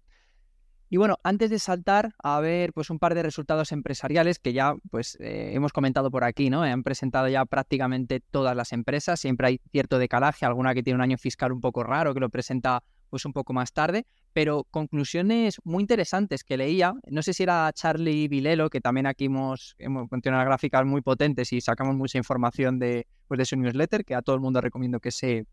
Y 0.94 0.96
bueno, 0.96 1.18
antes 1.24 1.50
de 1.50 1.58
saltar 1.58 2.14
a 2.22 2.38
ver 2.38 2.72
pues 2.72 2.88
un 2.88 3.00
par 3.00 3.16
de 3.16 3.24
resultados 3.24 3.72
empresariales 3.72 4.38
que 4.38 4.52
ya 4.52 4.76
pues 4.92 5.18
eh, 5.18 5.50
hemos 5.52 5.72
comentado 5.72 6.08
por 6.08 6.22
aquí, 6.22 6.50
¿no? 6.50 6.62
Han 6.62 6.84
presentado 6.84 7.26
ya 7.26 7.44
prácticamente 7.46 8.20
todas 8.20 8.54
las 8.54 8.72
empresas, 8.72 9.18
siempre 9.18 9.48
hay 9.48 9.60
cierto 9.72 9.98
decalaje, 9.98 10.46
alguna 10.46 10.72
que 10.72 10.84
tiene 10.84 10.94
un 10.94 11.00
año 11.00 11.18
fiscal 11.18 11.50
un 11.50 11.60
poco 11.60 11.82
raro 11.82 12.14
que 12.14 12.20
lo 12.20 12.28
presenta 12.28 12.84
pues 13.10 13.24
un 13.24 13.32
poco 13.32 13.52
más 13.52 13.72
tarde, 13.72 14.06
pero 14.32 14.68
conclusiones 14.70 15.56
muy 15.64 15.82
interesantes 15.82 16.44
que 16.44 16.56
leía, 16.56 16.94
no 17.10 17.22
sé 17.24 17.32
si 17.32 17.42
era 17.42 17.72
Charlie 17.72 18.28
Vilelo, 18.28 18.70
que 18.70 18.80
también 18.80 19.08
aquí 19.08 19.24
hemos, 19.24 19.74
hemos 19.78 20.06
las 20.12 20.44
gráficas 20.46 20.86
muy 20.86 21.02
potentes 21.02 21.52
y 21.52 21.60
sacamos 21.60 21.96
mucha 21.96 22.18
información 22.18 22.78
de, 22.78 23.08
pues, 23.26 23.38
de 23.38 23.46
su 23.46 23.56
newsletter, 23.56 24.04
que 24.04 24.14
a 24.14 24.22
todo 24.22 24.36
el 24.36 24.42
mundo 24.42 24.60
recomiendo 24.60 25.00
que 25.00 25.10
se, 25.10 25.44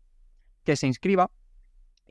que 0.62 0.76
se 0.76 0.86
inscriba. 0.86 1.32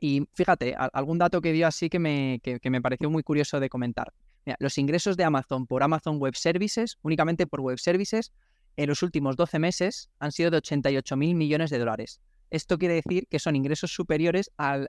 Y 0.04 0.26
fíjate, 0.34 0.74
algún 0.76 1.18
dato 1.18 1.40
que 1.40 1.52
dio 1.52 1.64
así 1.64 1.88
que 1.88 2.00
me, 2.00 2.40
me 2.64 2.82
pareció 2.82 3.08
muy 3.08 3.22
curioso 3.22 3.60
de 3.60 3.68
comentar. 3.68 4.12
los 4.58 4.76
ingresos 4.76 5.16
de 5.16 5.22
Amazon 5.22 5.68
por 5.68 5.84
Amazon 5.84 6.18
Web 6.18 6.34
Services, 6.34 6.98
únicamente 7.02 7.46
por 7.46 7.60
Web 7.60 7.78
Services, 7.78 8.32
en 8.76 8.88
los 8.88 9.04
últimos 9.04 9.36
12 9.36 9.60
meses 9.60 10.10
han 10.18 10.32
sido 10.32 10.50
de 10.50 10.56
88 10.56 11.16
mil 11.16 11.36
millones 11.36 11.70
de 11.70 11.78
dólares. 11.78 12.20
Esto 12.50 12.78
quiere 12.78 12.94
decir 12.94 13.28
que 13.28 13.38
son 13.38 13.54
ingresos 13.54 13.94
superiores 13.94 14.50
a 14.58 14.88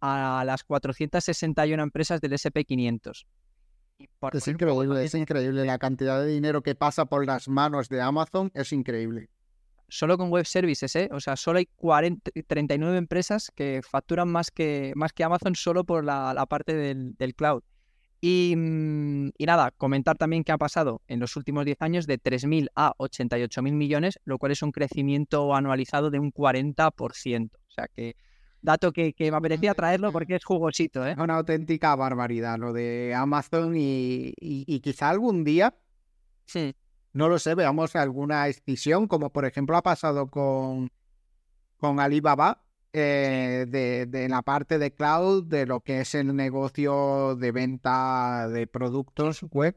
las 0.00 0.64
461 0.64 1.80
empresas 1.80 2.20
del 2.20 2.32
SP500. 2.32 3.26
es 4.32 4.48
increíble, 4.48 5.04
es 5.04 5.14
increíble. 5.14 5.66
La 5.66 5.78
cantidad 5.78 6.20
de 6.20 6.26
dinero 6.26 6.64
que 6.64 6.74
pasa 6.74 7.04
por 7.04 7.24
las 7.24 7.46
manos 7.46 7.88
de 7.88 8.00
Amazon 8.00 8.50
es 8.54 8.72
increíble 8.72 9.30
solo 9.88 10.18
con 10.18 10.30
web 10.30 10.46
services, 10.46 10.94
¿eh? 10.96 11.08
O 11.12 11.20
sea, 11.20 11.36
solo 11.36 11.58
hay 11.58 11.68
39 12.46 12.96
empresas 12.98 13.50
que 13.54 13.80
facturan 13.82 14.28
más 14.28 14.50
que, 14.50 14.92
más 14.94 15.12
que 15.12 15.24
Amazon 15.24 15.54
solo 15.54 15.84
por 15.84 16.04
la, 16.04 16.46
parte 16.46 16.74
del, 16.74 17.34
cloud. 17.34 17.62
Mm, 18.20 19.28
y, 19.36 19.46
nada, 19.46 19.70
comentar 19.72 20.18
también 20.18 20.44
que 20.44 20.52
ha 20.52 20.58
pasado 20.58 21.02
en 21.08 21.20
los 21.20 21.36
últimos 21.36 21.64
10 21.64 21.80
años 21.80 22.06
de 22.06 22.20
3.000 22.20 22.68
a 22.74 22.92
88.000 22.98 23.72
millones, 23.72 24.18
lo 24.24 24.38
cual 24.38 24.52
es 24.52 24.62
un 24.62 24.72
crecimiento 24.72 25.54
anualizado 25.54 26.10
de 26.10 26.18
un 26.18 26.32
40%. 26.32 27.50
O 27.52 27.70
sea 27.70 27.88
que 27.88 28.16
dato 28.60 28.92
que, 28.92 29.12
que 29.12 29.30
me 29.30 29.36
apetecía 29.36 29.72
traerlo 29.72 30.12
porque 30.12 30.34
es 30.34 30.44
jugosito. 30.44 31.06
¿eh? 31.06 31.14
Una 31.16 31.36
auténtica 31.36 31.94
barbaridad 31.94 32.58
lo 32.58 32.72
de 32.72 33.14
Amazon 33.14 33.74
y, 33.76 34.34
y 34.40 34.80
quizá 34.80 35.10
algún 35.10 35.44
día 35.44 35.74
sí 36.44 36.74
no 37.18 37.28
lo 37.28 37.40
sé, 37.40 37.56
veamos 37.56 37.96
alguna 37.96 38.46
escisión, 38.46 39.08
como 39.08 39.30
por 39.30 39.44
ejemplo 39.44 39.76
ha 39.76 39.82
pasado 39.82 40.28
con, 40.28 40.92
con 41.76 41.98
Alibaba, 41.98 42.62
eh, 42.92 43.66
de, 43.68 44.28
la 44.28 44.42
parte 44.42 44.78
de 44.78 44.94
cloud, 44.94 45.42
de 45.42 45.66
lo 45.66 45.80
que 45.80 46.02
es 46.02 46.14
el 46.14 46.36
negocio 46.36 47.34
de 47.34 47.50
venta 47.50 48.48
de 48.48 48.68
productos 48.68 49.42
web. 49.50 49.76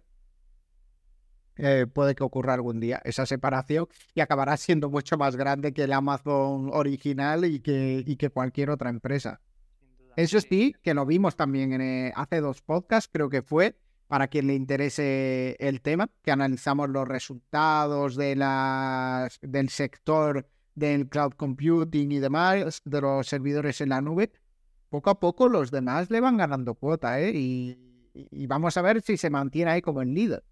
eh, 1.57 1.87
puede 1.91 2.13
que 2.13 2.23
ocurra 2.23 2.53
algún 2.53 2.79
día 2.79 3.01
esa 3.05 3.25
separación 3.25 3.87
y 4.13 4.21
acabará 4.21 4.55
siendo 4.55 4.91
mucho 4.91 5.17
más 5.17 5.35
grande 5.35 5.73
que 5.73 5.85
el 5.85 5.93
Amazon 5.93 6.69
original 6.71 7.43
y 7.45 7.59
que, 7.59 8.03
y 8.05 8.17
que 8.17 8.29
cualquier 8.29 8.69
otra 8.69 8.91
empresa. 8.91 9.41
Eso 10.15 10.39
sí, 10.41 10.75
que 10.83 10.93
lo 10.93 11.07
vimos 11.07 11.35
también 11.35 11.73
en, 11.73 11.81
eh, 11.81 12.13
hace 12.15 12.39
dos 12.39 12.61
podcasts, 12.61 13.09
creo 13.11 13.29
que 13.29 13.41
fue, 13.41 13.75
para 14.11 14.27
quien 14.27 14.47
le 14.47 14.55
interese 14.55 15.55
el 15.57 15.79
tema, 15.79 16.09
que 16.21 16.31
analizamos 16.31 16.89
los 16.89 17.07
resultados 17.07 18.17
de 18.17 18.35
las, 18.35 19.39
del 19.41 19.69
sector 19.69 20.45
del 20.75 21.07
cloud 21.07 21.31
computing 21.37 22.11
y 22.11 22.19
demás, 22.19 22.81
de 22.83 22.99
los 22.99 23.25
servidores 23.25 23.79
en 23.79 23.87
la 23.87 24.01
nube. 24.01 24.33
Poco 24.89 25.11
a 25.11 25.17
poco 25.17 25.47
los 25.47 25.71
demás 25.71 26.11
le 26.11 26.19
van 26.19 26.35
ganando 26.35 26.75
cuota, 26.75 27.21
¿eh? 27.21 27.31
Y, 27.33 27.77
y 28.13 28.47
vamos 28.47 28.75
a 28.75 28.81
ver 28.81 29.01
si 29.01 29.15
se 29.15 29.29
mantiene 29.29 29.71
ahí 29.71 29.81
como 29.81 30.01
el 30.01 30.13
líder. 30.13 30.43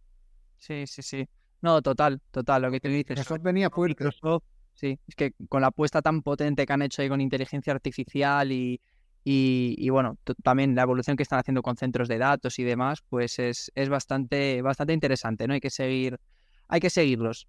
Sí, 0.56 0.88
sí, 0.88 1.01
sí. 1.01 1.28
No, 1.62 1.82
total, 1.82 2.22
total, 2.32 2.62
lo 2.62 2.72
que 2.72 2.80
te 2.80 2.88
dices. 2.88 3.20
Eso 3.20 3.38
venía 3.42 3.70
fuerte. 3.70 4.06
Microsoft, 4.06 4.44
sí, 4.74 4.98
es 5.06 5.16
que 5.16 5.34
con 5.50 5.60
la 5.60 5.68
apuesta 5.68 6.01
tan 6.01 6.22
potente 6.22 6.66
que 6.66 6.72
han 6.72 6.82
hecho 6.82 7.01
ahí 7.01 7.10
con 7.10 7.20
inteligencia 7.20 7.74
artificial 7.74 8.54
y, 8.54 8.80
y, 9.24 9.90
bueno, 9.90 10.18
también 10.44 10.76
la 10.76 10.84
evolución 10.84 11.18
que 11.18 11.24
están 11.24 11.40
haciendo 11.40 11.62
con 11.62 11.78
centros 11.78 12.08
de 12.08 12.18
datos 12.18 12.58
y 12.58 12.64
demás, 12.64 13.04
pues 13.10 13.38
es, 13.40 13.72
es 13.76 13.90
bastante, 13.90 14.62
bastante 14.62 14.94
interesante, 14.94 15.48
¿no? 15.48 15.54
Hay 15.54 15.60
que 15.60 15.70
seguir, 15.70 16.20
hay 16.68 16.80
que 16.80 16.90
seguirlos. 16.90 17.48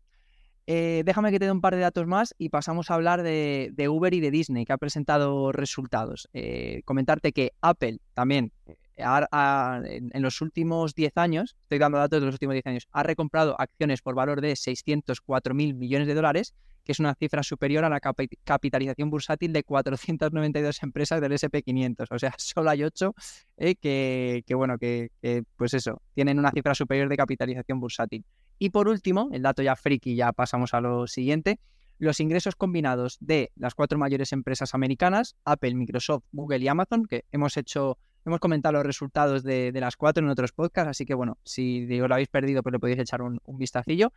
Eh, 0.66 1.02
déjame 1.04 1.30
que 1.30 1.38
te 1.38 1.46
dé 1.46 1.52
un 1.52 1.60
par 1.60 1.74
de 1.74 1.80
datos 1.80 2.06
más 2.06 2.34
y 2.38 2.50
pasamos 2.50 2.90
a 2.90 2.94
hablar 2.94 3.22
de, 3.22 3.70
de 3.72 3.88
Uber 3.88 4.12
y 4.12 4.20
de 4.20 4.30
Disney, 4.30 4.64
que 4.64 4.72
ha 4.72 4.78
presentado 4.78 5.52
resultados. 5.52 6.28
Eh, 6.32 6.82
comentarte 6.84 7.32
que 7.32 7.52
Apple 7.60 7.98
también 8.14 8.52
en 9.00 10.22
los 10.22 10.40
últimos 10.40 10.94
10 10.94 11.16
años, 11.16 11.56
estoy 11.62 11.78
dando 11.78 11.98
datos 11.98 12.20
de 12.20 12.26
los 12.26 12.34
últimos 12.34 12.54
10 12.54 12.66
años, 12.66 12.88
ha 12.92 13.02
recomprado 13.02 13.58
acciones 13.58 14.02
por 14.02 14.14
valor 14.14 14.40
de 14.40 14.56
604 14.56 15.54
mil 15.54 15.74
millones 15.74 16.06
de 16.06 16.14
dólares, 16.14 16.54
que 16.90 16.92
es 16.92 16.98
una 16.98 17.14
cifra 17.14 17.44
superior 17.44 17.84
a 17.84 17.88
la 17.88 18.00
capitalización 18.00 19.10
bursátil 19.10 19.52
de 19.52 19.62
492 19.62 20.82
empresas 20.82 21.20
del 21.20 21.30
SP500. 21.30 22.08
O 22.10 22.18
sea, 22.18 22.34
solo 22.36 22.68
hay 22.68 22.82
8 22.82 23.14
eh, 23.58 23.76
que, 23.76 24.54
bueno, 24.56 24.76
que, 24.76 25.12
pues 25.54 25.72
eso, 25.74 26.02
tienen 26.16 26.40
una 26.40 26.50
cifra 26.50 26.74
superior 26.74 27.08
de 27.08 27.16
capitalización 27.16 27.78
bursátil. 27.78 28.24
Y 28.58 28.70
por 28.70 28.88
último, 28.88 29.28
el 29.30 29.42
dato 29.42 29.62
ya 29.62 29.76
friki, 29.76 30.16
ya 30.16 30.32
pasamos 30.32 30.74
a 30.74 30.80
lo 30.80 31.06
siguiente, 31.06 31.60
los 31.98 32.18
ingresos 32.18 32.56
combinados 32.56 33.18
de 33.20 33.52
las 33.54 33.76
cuatro 33.76 33.96
mayores 33.96 34.32
empresas 34.32 34.74
americanas, 34.74 35.36
Apple, 35.44 35.76
Microsoft, 35.76 36.24
Google 36.32 36.58
y 36.58 36.66
Amazon, 36.66 37.06
que 37.06 37.24
hemos 37.30 37.56
hecho 37.56 37.98
Hemos 38.26 38.38
comentado 38.38 38.74
los 38.74 38.84
resultados 38.84 39.42
de, 39.42 39.72
las 39.72 39.96
cuatro 39.96 40.22
en 40.22 40.30
otros 40.30 40.52
podcasts, 40.52 40.90
así 40.90 41.06
que 41.06 41.14
bueno, 41.14 41.38
si 41.42 41.86
digo 41.86 42.06
lo 42.06 42.14
habéis 42.14 42.28
perdido, 42.28 42.62
pues 42.62 42.74
le 42.74 42.78
podéis 42.78 42.98
echar 42.98 43.22
un, 43.22 43.40
vistacillo. 43.46 44.12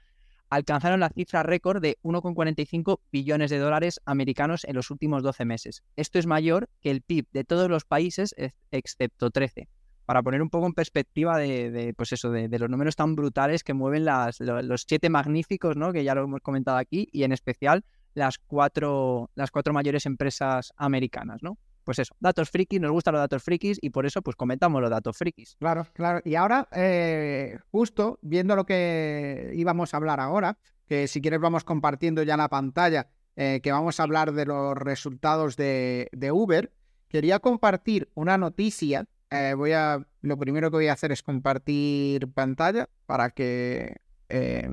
Alcanzaron 0.54 1.00
la 1.00 1.10
cifra 1.10 1.42
récord 1.42 1.82
de 1.82 1.98
1,45 2.04 3.00
billones 3.12 3.50
de 3.50 3.58
dólares 3.58 4.00
americanos 4.06 4.66
en 4.66 4.76
los 4.76 4.92
últimos 4.92 5.24
12 5.24 5.46
meses. 5.46 5.82
Esto 5.96 6.20
es 6.20 6.28
mayor 6.28 6.70
que 6.80 6.92
el 6.92 7.02
PIB 7.02 7.26
de 7.32 7.44
todos 7.44 7.72
los 7.72 7.86
países, 7.86 8.36
excepto 8.70 9.32
13 9.32 9.68
para 10.06 10.22
poner 10.22 10.44
un 10.44 10.52
poco 10.52 10.68
en 10.68 10.74
perspectiva 10.74 11.40
de, 11.40 11.96
pues 11.98 12.12
eso, 12.12 12.30
de, 12.30 12.60
los 12.60 12.70
números 12.70 12.96
tan 12.96 13.16
brutales 13.16 13.64
que 13.64 13.74
mueven 13.74 14.06
las, 14.06 14.40
los 14.42 14.86
siete 14.88 15.10
magníficos, 15.10 15.76
¿no? 15.76 15.92
Que 15.92 16.04
ya 16.04 16.14
lo 16.14 16.26
hemos 16.26 16.42
comentado 16.42 16.78
aquí, 16.78 17.08
y 17.12 17.24
en 17.24 17.32
especial 17.32 17.84
las 18.14 18.38
cuatro, 18.38 19.32
las 19.34 19.50
cuatro 19.50 19.74
mayores 19.74 20.06
empresas 20.06 20.72
americanas, 20.78 21.42
¿no? 21.42 21.58
Pues 21.84 22.00
eso, 22.00 22.16
datos 22.20 22.50
frikis, 22.50 22.80
nos 22.80 22.92
gustan 22.92 23.14
los 23.14 23.22
datos 23.22 23.44
frikis 23.44 23.78
y 23.82 23.90
por 23.90 24.06
eso 24.06 24.22
pues 24.22 24.36
comentamos 24.36 24.82
los 24.82 24.90
datos 24.90 25.18
frikis. 25.18 25.56
Claro, 25.60 25.88
claro. 25.94 26.22
Y 26.24 26.36
ahora, 26.36 26.68
eh, 26.72 27.60
justo 27.72 28.20
viendo 28.22 28.56
lo 28.56 28.66
que 28.66 29.52
íbamos 29.56 29.94
a 29.94 29.98
hablar 29.98 30.20
ahora, 30.20 30.58
que 30.88 31.08
si 31.08 31.22
quieres 31.22 31.40
vamos 31.40 31.64
compartiendo 31.64 32.24
ya 32.24 32.38
la 32.38 32.50
pantalla, 32.50 33.08
eh, 33.36 33.60
que 33.62 33.72
vamos 33.72 34.00
a 34.00 34.04
hablar 34.04 34.32
de 34.34 34.46
los 34.46 34.76
resultados 34.78 35.58
de, 35.58 36.10
Uber, 36.32 36.72
quería 37.10 37.40
compartir 37.40 38.10
una 38.16 38.38
noticia. 38.38 39.06
Eh, 39.30 39.54
voy 39.56 39.74
a, 39.74 40.06
lo 40.22 40.38
primero 40.38 40.70
que 40.70 40.78
voy 40.78 40.88
a 40.88 40.94
hacer 40.94 41.12
es 41.12 41.24
compartir 41.24 42.28
pantalla 42.30 42.90
para 43.06 43.30
que 43.32 43.98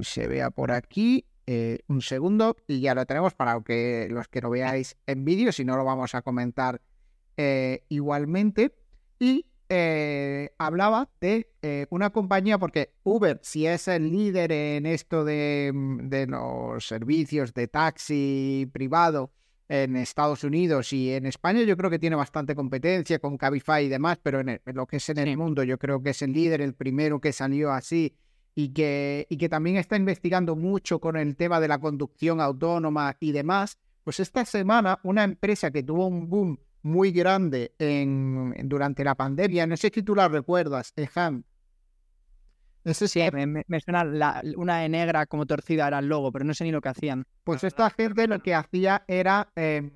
se 0.03 0.27
vea 0.27 0.51
por 0.51 0.71
aquí. 0.71 1.27
un 1.89 2.01
segundo 2.01 2.57
y 2.67 2.81
ya 2.81 2.95
lo 2.95 3.05
tenemos 3.05 3.35
para 3.35 3.61
que 3.61 4.09
los 4.11 4.29
que 4.29 4.41
lo 4.41 4.49
veáis 4.49 4.97
en 5.07 5.25
vídeo, 5.25 5.53
si 5.53 5.65
no 5.65 5.77
lo 5.77 5.85
vamos 5.85 6.15
a 6.15 6.23
comentar 6.23 6.81
eh, 7.43 7.85
igualmente. 7.89 8.75
Y 9.19 9.47
eh, 9.71 10.51
hablaba 10.59 11.09
de 11.23 11.51
eh, 11.63 11.87
una 11.89 12.11
compañía, 12.11 12.59
porque 12.59 12.93
Uber, 13.03 13.41
si 13.43 13.67
es 13.67 13.89
el 13.89 14.11
líder 14.11 14.53
en 14.53 14.85
esto 14.85 15.25
de, 15.25 15.71
mm, 15.75 16.11
los 16.29 16.87
servicios 16.87 17.55
de 17.55 17.67
taxi 17.67 18.69
privado 18.75 19.33
en 19.71 19.97
Estados 19.97 20.45
Unidos 20.45 20.93
y 20.93 21.13
en 21.13 21.25
España, 21.25 21.63
yo 21.63 21.79
creo 21.79 21.89
que 21.89 21.99
tiene 21.99 22.17
bastante 22.17 22.55
competencia 22.55 23.19
con 23.21 23.39
Cabify 23.39 23.87
y 23.87 23.89
demás, 23.89 24.19
pero 24.23 24.41
en, 24.41 24.61
lo 24.67 24.87
que 24.87 24.99
es 24.99 25.09
en 25.09 25.17
el 25.17 25.39
mundo, 25.39 25.63
yo 25.63 25.79
creo 25.79 26.03
que 26.03 26.11
es 26.11 26.21
el 26.21 26.35
líder, 26.35 26.61
el 26.61 26.75
primero 26.75 27.23
que 27.23 27.33
salió 27.33 27.73
así 27.73 28.15
y 28.55 28.75
que, 28.75 29.27
y 29.31 29.39
que 29.39 29.49
también 29.49 29.77
está 29.77 29.97
investigando 29.97 30.57
mucho 30.57 31.01
con 31.01 31.17
el 31.17 31.37
tema 31.37 31.59
de 31.59 31.69
la 31.69 31.79
conducción 31.79 32.43
autónoma 32.43 33.17
y 33.19 33.33
demás. 33.33 33.79
Pues 34.05 34.21
esta 34.21 34.45
semana, 34.45 34.99
una 35.05 35.25
empresa 35.25 35.71
que 35.71 35.83
tuvo 35.83 36.07
un 36.07 36.29
boom 36.29 36.59
muy 36.83 37.13
grande 37.13 37.75
en, 37.79 38.55
durante 38.69 39.05
la 39.05 39.15
pandemia. 39.15 39.67
No 39.67 39.77
sé 39.77 39.91
si 39.93 40.03
tú 40.03 40.15
la 40.15 40.29
recuerdas, 40.29 40.93
Ejan. 40.97 41.45
Ese 42.83 43.09
sí, 43.09 43.21
me, 43.33 43.63
me 43.67 43.81
suena 43.81 44.43
una 44.57 44.79
de 44.79 44.89
negra 44.89 45.27
como 45.27 45.45
torcida 45.47 45.87
era 45.87 45.99
el 45.99 46.07
logo, 46.07 46.33
pero 46.33 46.47
no 46.47 46.55
sé 46.55 46.65
ni 46.65 46.73
lo 46.73 46.81
que 46.81 46.89
hacían. 46.89 47.27
Pues 47.45 47.63
esta 47.63 47.91
gente 47.91 48.27
lo 48.27 48.41
que 48.41 48.55
hacía 48.55 49.05
era. 49.07 49.53
Em, 49.55 49.91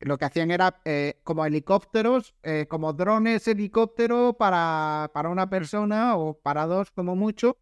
lo 0.00 0.16
que 0.16 0.24
hacían 0.24 0.50
era 0.50 0.80
eh, 0.84 1.20
como 1.24 1.44
helicópteros, 1.44 2.34
eh, 2.42 2.66
como 2.68 2.94
drones 2.94 3.46
helicóptero 3.46 4.34
para, 4.38 5.10
para 5.12 5.28
una 5.28 5.50
persona 5.50 6.16
o 6.16 6.34
para 6.34 6.66
dos 6.66 6.90
como 6.90 7.14
mucho, 7.16 7.58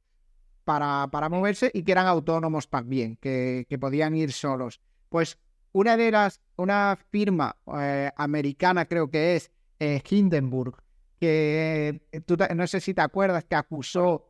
para, 0.65 1.09
para 1.11 1.29
moverse 1.29 1.71
y 1.75 1.83
que 1.83 1.93
eran 1.93 2.07
autónomos 2.07 2.69
también, 2.71 3.17
que, 3.17 3.67
que 3.69 3.79
podían 3.79 4.15
ir 4.15 4.33
solos. 4.33 4.81
Pues 5.09 5.37
una 5.79 5.97
de 5.97 6.11
las, 6.11 6.41
una 6.57 6.99
firma 7.11 7.55
eh, 7.81 8.11
americana 8.17 8.87
creo 8.87 9.09
que 9.09 9.37
es 9.37 9.53
eh, 9.79 10.03
Hindenburg, 10.11 10.75
que 11.21 12.01
eh, 12.11 12.21
tú 12.21 12.37
no 12.57 12.67
sé 12.67 12.81
si 12.81 12.95
te 12.95 13.01
acuerdas 13.01 13.45
que 13.45 13.55
acusó 13.55 14.29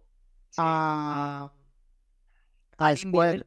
a, 0.58 1.50
a 2.76 2.96
Square. 2.96 3.46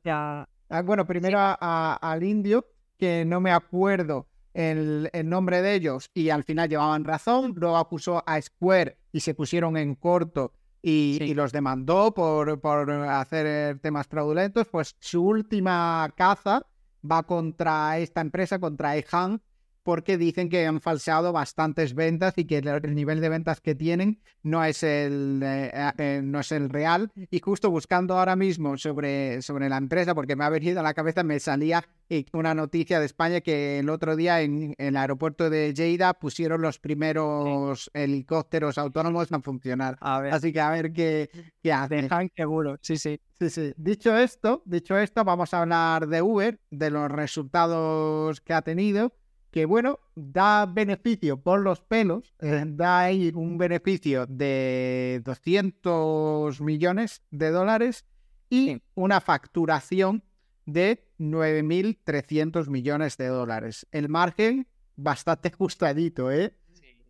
Bueno, 0.84 1.05
primero 1.05 1.38
al 1.39 2.24
indio, 2.24 2.65
que 2.98 3.24
no 3.24 3.39
me 3.39 3.51
acuerdo 3.51 4.27
el, 4.53 5.12
nombre 5.25 5.62
de 5.62 5.75
ellos, 5.75 6.10
y 6.15 6.29
al 6.29 6.43
final 6.43 6.70
llevaban 6.70 7.03
razón. 7.03 7.53
Luego 7.55 7.77
acusó 7.77 8.24
a 8.25 8.41
Square 8.41 8.98
y 9.12 9.20
se 9.20 9.36
pusieron 9.36 9.77
en 9.77 9.93
corto 9.93 10.53
y, 10.81 11.20
y, 11.22 11.36
los 11.36 11.51
demandó 11.51 12.15
por, 12.15 12.60
por 12.60 12.89
hacer 12.89 13.77
temas 13.79 14.08
fraudulentos. 14.08 14.67
Pues 14.70 14.96
su 15.00 15.24
última 15.24 16.12
caza 16.15 16.65
va 17.01 17.24
contra 17.24 17.98
esta 18.00 18.22
empresa, 18.22 18.60
contra 18.60 18.96
EHAN, 18.96 19.41
porque 19.83 20.17
dicen 20.17 20.50
que 20.50 20.65
han 20.65 20.81
falseado 20.81 21.31
bastantes 21.33 21.93
ventas 21.93 22.33
y 22.38 22.45
que 22.45 22.57
el 22.57 22.95
nivel 22.95 23.21
de 23.21 23.29
ventas 23.29 23.61
que 23.61 23.75
tienen 23.75 24.19
no 24.43 24.63
es 24.63 24.83
el, 24.83 25.41
eh, 25.43 25.71
eh, 25.97 26.21
no 26.23 26.39
es 26.39 26.51
el 26.51 26.69
real. 26.69 27.11
Y 27.29 27.39
justo 27.39 27.69
buscando 27.69 28.17
ahora 28.17 28.35
mismo 28.35 28.77
sobre, 28.77 29.41
sobre 29.41 29.69
la 29.69 29.77
empresa, 29.77 30.15
porque 30.15 30.35
me 30.35 30.43
ha 30.43 30.50
venido 30.50 30.79
a 30.79 30.83
la 30.83 30.93
cabeza, 30.93 31.23
me 31.23 31.39
salía 31.39 31.83
eh, 32.09 32.25
una 32.33 32.53
noticia 32.53 33.00
de 33.00 33.05
España 33.05 33.41
que 33.41 33.79
el 33.79 33.89
otro 33.89 34.15
día 34.15 34.41
en, 34.41 34.75
el 34.77 34.97
aeropuerto 34.97 35.50
de 35.50 35.73
Lleida 35.73 36.13
pusieron 36.13 36.61
los 36.61 36.79
primeros 36.79 37.89
helicópteros 37.93 38.77
autónomos 38.77 39.31
a 39.31 39.39
funcionar. 39.41 39.97
Así 40.01 40.51
que 40.51 40.59
a 40.59 40.71
ver 40.71 40.91
qué, 40.91 41.29
qué 41.61 41.73
hacen. 41.73 42.01
Dejan 42.01 42.31
seguro, 42.35 42.77
sí, 42.81 42.97
sí. 42.97 43.19
Sí, 43.39 43.50
sí. 43.50 43.73
Dicho 43.75 44.15
esto, 44.15 44.61
dicho 44.65 44.95
esto, 45.00 45.23
vamos 45.23 45.51
a 45.53 45.61
hablar 45.61 46.07
de 46.07 46.21
Uber, 46.21 46.59
de 46.69 46.91
los 46.91 47.09
resultados 47.09 48.39
que 48.39 48.53
ha 48.53 48.61
tenido 48.61 49.13
que 49.51 49.65
bueno, 49.65 50.00
da 50.15 50.65
beneficio 50.65 51.38
por 51.41 51.60
los 51.60 51.81
pelos, 51.81 52.34
eh, 52.39 52.63
da 52.65 53.01
ahí 53.01 53.31
un 53.36 53.58
beneficio 53.58 54.25
de 54.25 55.22
200 55.25 56.62
millones 56.62 57.22
de 57.31 57.51
dólares 57.51 58.05
y 58.50 58.81
una 58.96 59.20
facturación 59.20 60.24
de 60.65 61.05
9.300 61.20 62.70
millones 62.70 63.17
de 63.17 63.27
dólares. 63.27 63.86
El 63.91 64.08
margen 64.08 64.67
bastante 64.96 65.50
ajustadito, 65.53 66.31
¿eh? 66.31 66.55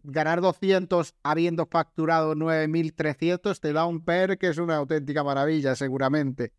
Ganar 0.03 0.41
200 0.41 1.13
habiendo 1.21 1.67
facturado 1.67 2.33
9.300 2.33 3.59
te 3.59 3.71
da 3.71 3.85
un 3.85 4.03
PER 4.03 4.39
que 4.39 4.47
es 4.47 4.57
una 4.57 4.77
auténtica 4.77 5.23
maravilla, 5.23 5.75
seguramente 5.75 6.53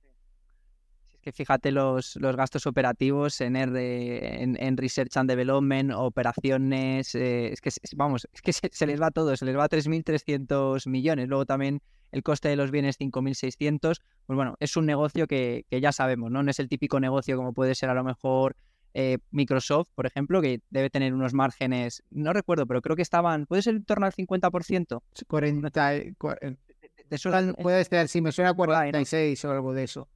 que 1.22 1.32
fíjate 1.32 1.70
los, 1.70 2.16
los 2.16 2.36
gastos 2.36 2.66
operativos 2.66 3.40
en, 3.40 3.56
en, 3.56 4.76
Research 4.76 5.16
and 5.16 5.30
Development, 5.30 5.92
operaciones, 5.94 7.14
eh, 7.14 7.52
es 7.52 7.60
que, 7.60 7.70
vamos, 7.96 8.28
es 8.32 8.42
que 8.42 8.52
se, 8.52 8.86
les 8.86 9.00
va 9.00 9.10
todo, 9.10 9.36
se 9.36 9.44
les 9.44 9.56
va 9.56 9.68
3.300 9.68 10.88
millones. 10.88 11.28
Luego 11.28 11.46
también 11.46 11.80
el 12.10 12.22
coste 12.22 12.48
de 12.48 12.56
los 12.56 12.70
bienes 12.70 12.98
5.600, 12.98 13.78
pues 14.26 14.36
bueno, 14.36 14.56
es 14.60 14.76
un 14.76 14.84
negocio 14.84 15.26
que, 15.26 15.64
que, 15.70 15.80
ya 15.80 15.92
sabemos, 15.92 16.30
¿no? 16.30 16.42
No 16.42 16.50
es 16.50 16.58
el 16.58 16.68
típico 16.68 17.00
negocio 17.00 17.36
como 17.36 17.54
puede 17.54 17.74
ser 17.74 17.88
a 17.88 17.94
lo 17.94 18.04
mejor 18.04 18.56
eh, 18.94 19.18
Microsoft, 19.30 19.88
por 19.94 20.06
ejemplo, 20.06 20.42
que 20.42 20.60
debe 20.70 20.90
tener 20.90 21.14
unos 21.14 21.32
márgenes, 21.32 22.02
no 22.10 22.32
recuerdo, 22.32 22.66
pero 22.66 22.82
creo 22.82 22.96
que 22.96 23.02
estaban, 23.02 23.46
¿puede 23.46 23.62
ser 23.62 23.76
en 23.76 23.84
torno 23.84 24.06
al 24.06 24.12
50%? 24.12 25.00
40, 25.26 25.90
de, 25.90 26.14
eso 27.10 27.30
puede 27.60 27.84
ser, 27.84 28.08
si 28.08 28.20
me 28.20 28.32
suena 28.32 28.54
46 28.54 29.44
o 29.44 29.50
algo 29.50 29.72
de 29.72 29.84
eso. 29.84 30.08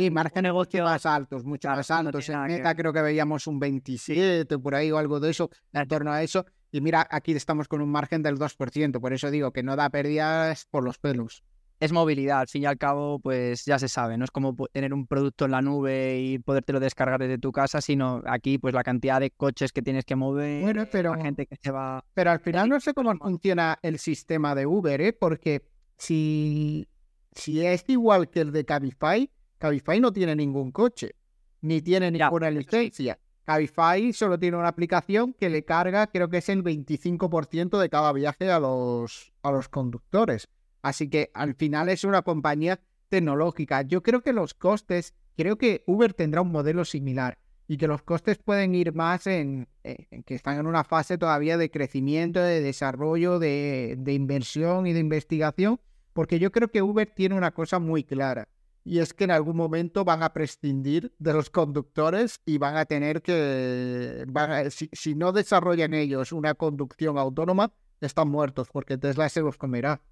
Sí, 0.00 0.10
margen 0.10 0.44
negocio 0.44 0.82
más 0.84 1.04
altos, 1.04 1.44
mucho 1.44 1.68
más 1.68 1.90
altos. 1.90 2.26
en 2.30 2.40
Meta 2.42 2.74
creo 2.74 2.90
que 2.90 3.02
veíamos 3.02 3.46
un 3.46 3.58
27 3.58 4.58
por 4.58 4.74
ahí 4.74 4.90
o 4.90 4.96
algo 4.96 5.20
de 5.20 5.30
eso, 5.30 5.50
en 5.74 5.86
torno 5.86 6.10
a 6.10 6.22
eso. 6.22 6.46
Y 6.72 6.80
mira, 6.80 7.06
aquí 7.10 7.32
estamos 7.32 7.68
con 7.68 7.82
un 7.82 7.90
margen 7.90 8.22
del 8.22 8.38
2%, 8.38 8.98
por 8.98 9.12
eso 9.12 9.30
digo 9.30 9.52
que 9.52 9.62
no 9.62 9.76
da 9.76 9.90
pérdidas 9.90 10.66
por 10.70 10.84
los 10.84 10.98
pelos 10.98 11.44
es 11.80 11.92
movilidad, 11.92 12.40
al 12.40 12.48
fin 12.48 12.62
y 12.62 12.66
al 12.66 12.76
cabo, 12.76 13.18
pues 13.20 13.64
ya 13.64 13.78
se 13.78 13.88
sabe, 13.88 14.18
no 14.18 14.24
es 14.26 14.30
como 14.30 14.54
tener 14.70 14.92
un 14.92 15.06
producto 15.06 15.46
en 15.46 15.52
la 15.52 15.62
nube 15.62 16.20
y 16.20 16.38
podértelo 16.38 16.78
descargar 16.78 17.18
desde 17.18 17.38
tu 17.38 17.52
casa, 17.52 17.80
sino 17.80 18.22
aquí, 18.26 18.58
pues 18.58 18.74
la 18.74 18.84
cantidad 18.84 19.18
de 19.18 19.30
coches 19.30 19.72
que 19.72 19.80
tienes 19.80 20.04
que 20.04 20.14
mover, 20.14 20.62
bueno, 20.62 20.86
pero, 20.92 21.16
la 21.16 21.22
gente 21.22 21.46
que 21.46 21.56
se 21.56 21.70
va. 21.70 22.04
Pero 22.12 22.32
al 22.32 22.40
final 22.40 22.68
no 22.68 22.78
sé 22.80 22.92
cómo 22.92 23.16
funciona 23.16 23.78
el 23.80 23.98
sistema 23.98 24.54
de 24.54 24.66
Uber, 24.66 25.00
¿eh? 25.00 25.14
Porque 25.14 25.62
si, 25.96 26.86
si 27.32 27.64
es 27.64 27.82
igual 27.88 28.28
que 28.28 28.42
el 28.42 28.52
de 28.52 28.66
Cabify, 28.66 29.30
Cabify 29.60 30.00
no 30.00 30.10
tiene 30.10 30.34
ningún 30.34 30.72
coche, 30.72 31.16
ni 31.60 31.82
tiene 31.82 32.10
ninguna 32.10 32.50
licencia. 32.50 33.18
Cabify 33.44 34.10
solo 34.14 34.38
tiene 34.38 34.56
una 34.56 34.68
aplicación 34.68 35.34
que 35.34 35.50
le 35.50 35.66
carga, 35.66 36.06
creo 36.06 36.30
que 36.30 36.38
es 36.38 36.48
el 36.48 36.64
25% 36.64 37.78
de 37.78 37.90
cada 37.90 38.10
viaje 38.14 38.50
a 38.50 38.58
los, 38.58 39.34
a 39.42 39.52
los 39.52 39.68
conductores. 39.68 40.48
Así 40.80 41.10
que 41.10 41.30
al 41.34 41.54
final 41.54 41.90
es 41.90 42.04
una 42.04 42.22
compañía 42.22 42.80
tecnológica. 43.10 43.82
Yo 43.82 44.02
creo 44.02 44.22
que 44.22 44.32
los 44.32 44.54
costes, 44.54 45.12
creo 45.36 45.58
que 45.58 45.84
Uber 45.86 46.14
tendrá 46.14 46.40
un 46.40 46.52
modelo 46.52 46.86
similar 46.86 47.36
y 47.68 47.76
que 47.76 47.86
los 47.86 48.02
costes 48.02 48.38
pueden 48.38 48.74
ir 48.74 48.94
más 48.94 49.26
en, 49.26 49.68
que 49.82 50.34
están 50.34 50.58
en 50.58 50.66
una 50.66 50.84
fase 50.84 51.18
todavía 51.18 51.58
de 51.58 51.70
crecimiento, 51.70 52.40
de 52.40 52.62
desarrollo, 52.62 53.38
de, 53.38 53.96
de 53.98 54.14
inversión 54.14 54.86
y 54.86 54.94
de 54.94 55.00
investigación, 55.00 55.78
porque 56.14 56.38
yo 56.38 56.50
creo 56.50 56.68
que 56.68 56.80
Uber 56.80 57.10
tiene 57.14 57.34
una 57.34 57.50
cosa 57.50 57.78
muy 57.78 58.04
clara 58.04 58.48
y 58.90 58.98
es 58.98 59.14
que 59.14 59.24
en 59.24 59.30
algún 59.30 59.56
momento 59.56 60.04
van 60.04 60.22
a 60.22 60.32
prescindir 60.32 61.12
de 61.18 61.32
los 61.32 61.48
conductores 61.48 62.40
y 62.44 62.58
van 62.58 62.76
a 62.76 62.86
tener 62.86 63.22
que, 63.22 64.26
si, 64.70 64.90
si, 64.92 65.14
no 65.14 65.32
desarrollan 65.32 65.94
ellos 65.94 66.32
una 66.32 66.54
conducción 66.54 67.16
autónoma, 67.16 67.72
están 68.00 68.28
muertos 68.28 68.68
porque 68.72 68.98
Tesla 68.98 69.28
se 69.28 69.42
los 69.42 69.56
comerá 69.56 70.02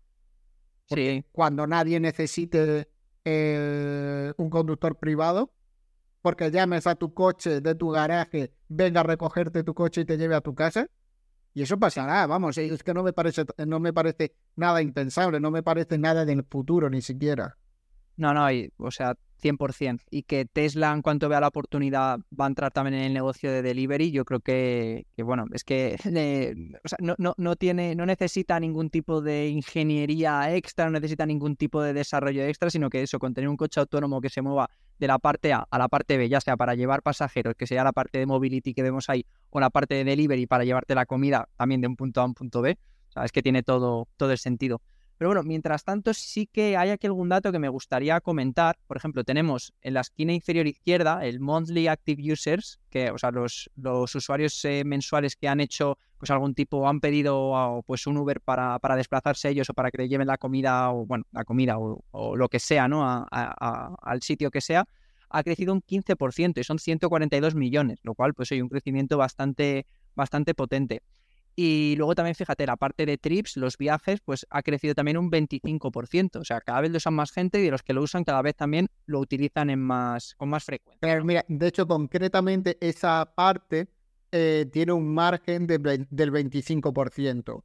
cuando 1.32 1.66
nadie 1.66 2.00
necesite 2.00 2.88
eh, 3.25 4.32
un 4.37 4.50
conductor 4.50 4.97
privado, 4.97 5.52
porque 6.23 6.50
llames 6.50 6.87
a 6.87 6.94
tu 6.94 7.12
coche 7.12 7.61
de 7.61 7.75
tu 7.75 7.90
garaje, 7.90 8.52
venga 8.68 9.00
a 9.00 9.04
recogerte 9.04 9.62
tu 9.64 9.75
coche 9.75 10.02
y 10.02 10.04
te 10.04 10.16
lleve 10.16 10.35
a 10.35 10.40
tu 10.40 10.54
casa. 10.54 10.88
Y 11.54 11.62
eso 11.62 11.78
pasará, 11.78 12.26
vamos, 12.26 12.56
es 12.58 12.82
que 12.82 12.94
no 12.94 13.02
me 13.02 13.12
parece, 13.12 13.44
no 13.66 13.80
me 13.80 13.92
parece 13.92 14.35
nada 14.54 14.80
impensable, 14.80 15.40
no 15.40 15.50
me 15.50 15.62
parece 15.62 15.99
nada 15.99 16.25
del 16.25 16.44
futuro 16.44 16.88
ni 16.88 17.02
siquiera. 17.02 17.57
No, 18.18 18.34
no, 18.34 18.46
o 18.78 18.90
sea, 18.90 19.14
100%. 19.40 20.00
Y 20.10 20.25
que 20.25 20.44
Tesla, 20.44 20.92
en 20.92 21.02
cuanto 21.02 21.28
vea 21.28 21.40
la 21.40 21.46
oportunidad, 21.46 22.18
va 22.38 22.46
a 22.46 22.48
entrar 22.48 22.72
también 22.72 22.95
en 22.95 23.04
el 23.04 23.14
negocio 23.14 23.52
de 23.52 23.62
delivery. 23.62 24.10
Yo 24.10 24.25
creo 24.25 24.40
que, 24.40 25.06
bueno, 25.19 25.47
es 25.52 25.62
que 25.62 25.97
no, 27.00 27.14
no, 27.16 27.34
no, 27.36 27.54
tiene, 27.54 27.95
no 27.95 28.06
necesita 28.06 28.58
ningún 28.58 28.90
tipo 28.90 29.21
de 29.21 29.49
ingeniería 29.49 30.52
extra, 30.52 30.86
no 30.86 30.90
necesita 30.90 31.26
ningún 31.26 31.54
tipo 31.54 31.80
de 31.80 31.93
desarrollo 31.93 32.43
extra, 32.43 32.71
sino 32.71 32.90
que 32.90 33.02
eso, 33.02 33.21
con 33.21 33.34
tener 33.34 33.49
un 33.49 33.56
coche 33.56 33.78
autónomo 33.78 34.21
que 34.21 34.30
se 34.30 34.43
mueva 34.43 34.69
de 34.99 35.06
la 35.06 35.21
parte 35.21 35.52
A 35.52 35.64
a 35.71 35.78
la 35.78 35.86
parte 35.86 36.16
B, 36.16 36.28
ya 36.28 36.40
sea 36.40 36.56
para 36.56 36.75
llevar 36.75 37.02
pasajeros, 37.02 37.54
que 37.54 37.69
sea 37.69 37.84
la 37.84 37.93
parte 37.93 38.19
de 38.19 38.26
mobility 38.26 38.75
que 38.75 38.82
vemos 38.82 39.08
ahí, 39.08 39.25
o 39.50 39.60
la 39.60 39.71
parte 39.71 39.95
de 39.95 40.02
delivery 40.02 40.47
para 40.47 40.64
llevarte 40.64 40.97
la 40.97 41.06
comida 41.06 41.49
también 41.56 41.80
de 41.80 41.86
un 41.86 41.95
punto 41.95 42.21
A 42.21 42.25
a 42.25 42.26
un 42.26 42.34
punto 42.34 42.62
B. 42.62 42.76
O 43.10 43.12
sea, 43.12 43.25
es 43.25 43.30
que 43.30 43.43
tiene 43.43 43.62
todo, 43.62 44.08
todo 44.16 44.32
el 44.32 44.38
sentido. 44.38 44.82
Pero 45.19 45.31
bueno, 45.31 45.43
mientras 45.43 45.83
tanto 45.83 46.15
sí 46.15 46.47
que 46.47 46.76
hay 46.76 46.91
aquí 46.91 47.09
algún 47.09 47.28
dato 47.28 47.50
que 47.50 47.59
me 47.59 47.69
gustaría 47.69 48.21
comentar. 48.21 48.78
Por 48.87 48.97
ejemplo, 48.97 49.25
tenemos 49.25 49.73
en 49.83 49.95
la 49.95 50.00
esquina 50.00 50.33
inferior 50.33 50.69
izquierda 50.69 51.26
el 51.26 51.41
Monthly 51.41 51.89
Active 51.89 52.33
Users, 52.33 52.78
que, 52.89 53.11
o 53.11 53.19
sea, 53.19 53.33
los, 53.33 53.69
los 53.75 54.15
usuarios 54.15 54.65
eh, 54.65 54.85
mensuales 54.87 55.35
que 55.35 55.49
han 55.49 55.61
hecho 55.61 55.99
pues 56.19 56.31
algún 56.31 56.54
tipo, 56.54 56.89
han 56.89 57.00
pedido 57.00 57.83
pues 57.87 58.07
un 58.07 58.17
Uber 58.17 58.41
para, 58.41 58.78
para, 58.81 58.97
desplazarse 58.97 59.49
ellos 59.50 59.71
o 59.71 59.75
para 59.75 59.91
que 59.91 59.99
le 59.99 60.09
lleven 60.09 60.26
la 60.26 60.37
comida 60.37 60.91
o, 60.91 61.07
bueno, 61.07 61.25
la 61.31 61.45
comida 61.45 61.76
o, 61.78 62.37
lo 62.37 62.49
que 62.49 62.59
sea, 62.59 62.89
¿no? 62.89 63.26
al 63.31 64.23
sitio 64.23 64.50
que 64.50 64.61
sea, 64.61 64.85
ha 65.31 65.43
crecido 65.43 65.73
un 65.73 65.83
15% 65.83 66.59
y 66.59 66.65
son 66.65 66.78
142 66.78 67.54
millones, 67.54 68.00
lo 68.02 68.15
cual 68.15 68.35
pues 68.35 68.50
hay 68.52 68.61
un 68.61 68.69
crecimiento 68.69 69.17
bastante, 69.17 69.87
bastante 70.15 70.54
potente. 70.54 71.02
Y 71.60 71.97
luego 71.97 72.14
también, 72.14 72.36
fíjate, 72.36 72.66
la 72.66 72.76
parte 72.76 73.04
de 73.04 73.18
trips, 73.18 73.56
los 73.56 73.76
viajes, 73.76 74.21
pues 74.21 74.47
ha 74.49 74.62
crecido 74.62 74.94
también 74.94 75.16
un 75.18 75.28
25%. 75.28 76.38
O 76.38 76.44
sea, 76.44 76.60
cada 76.60 76.82
vez 76.82 76.92
lo 76.92 76.99
usan 76.99 77.14
más 77.14 77.32
gente 77.32 77.58
y 77.58 77.64
de 77.64 77.73
los 77.73 77.82
que 77.82 77.92
lo 77.92 78.00
usan 78.00 78.23
cada 78.23 78.40
vez 78.42 78.54
también 78.54 78.86
lo 79.06 79.18
utilizan 79.18 79.68
en 79.68 79.80
más, 79.80 80.36
con 80.36 80.50
más 80.50 80.62
frecuencia. 80.62 81.00
Pero 81.00 81.25
mira, 81.25 81.44
de 81.49 81.66
hecho, 81.66 81.84
concretamente 81.88 82.78
esa 82.80 83.32
parte 83.34 83.88
eh, 84.30 84.71
tiene 84.73 84.92
un 84.92 85.12
margen 85.12 85.66
del 85.66 85.82
25%. 85.82 87.64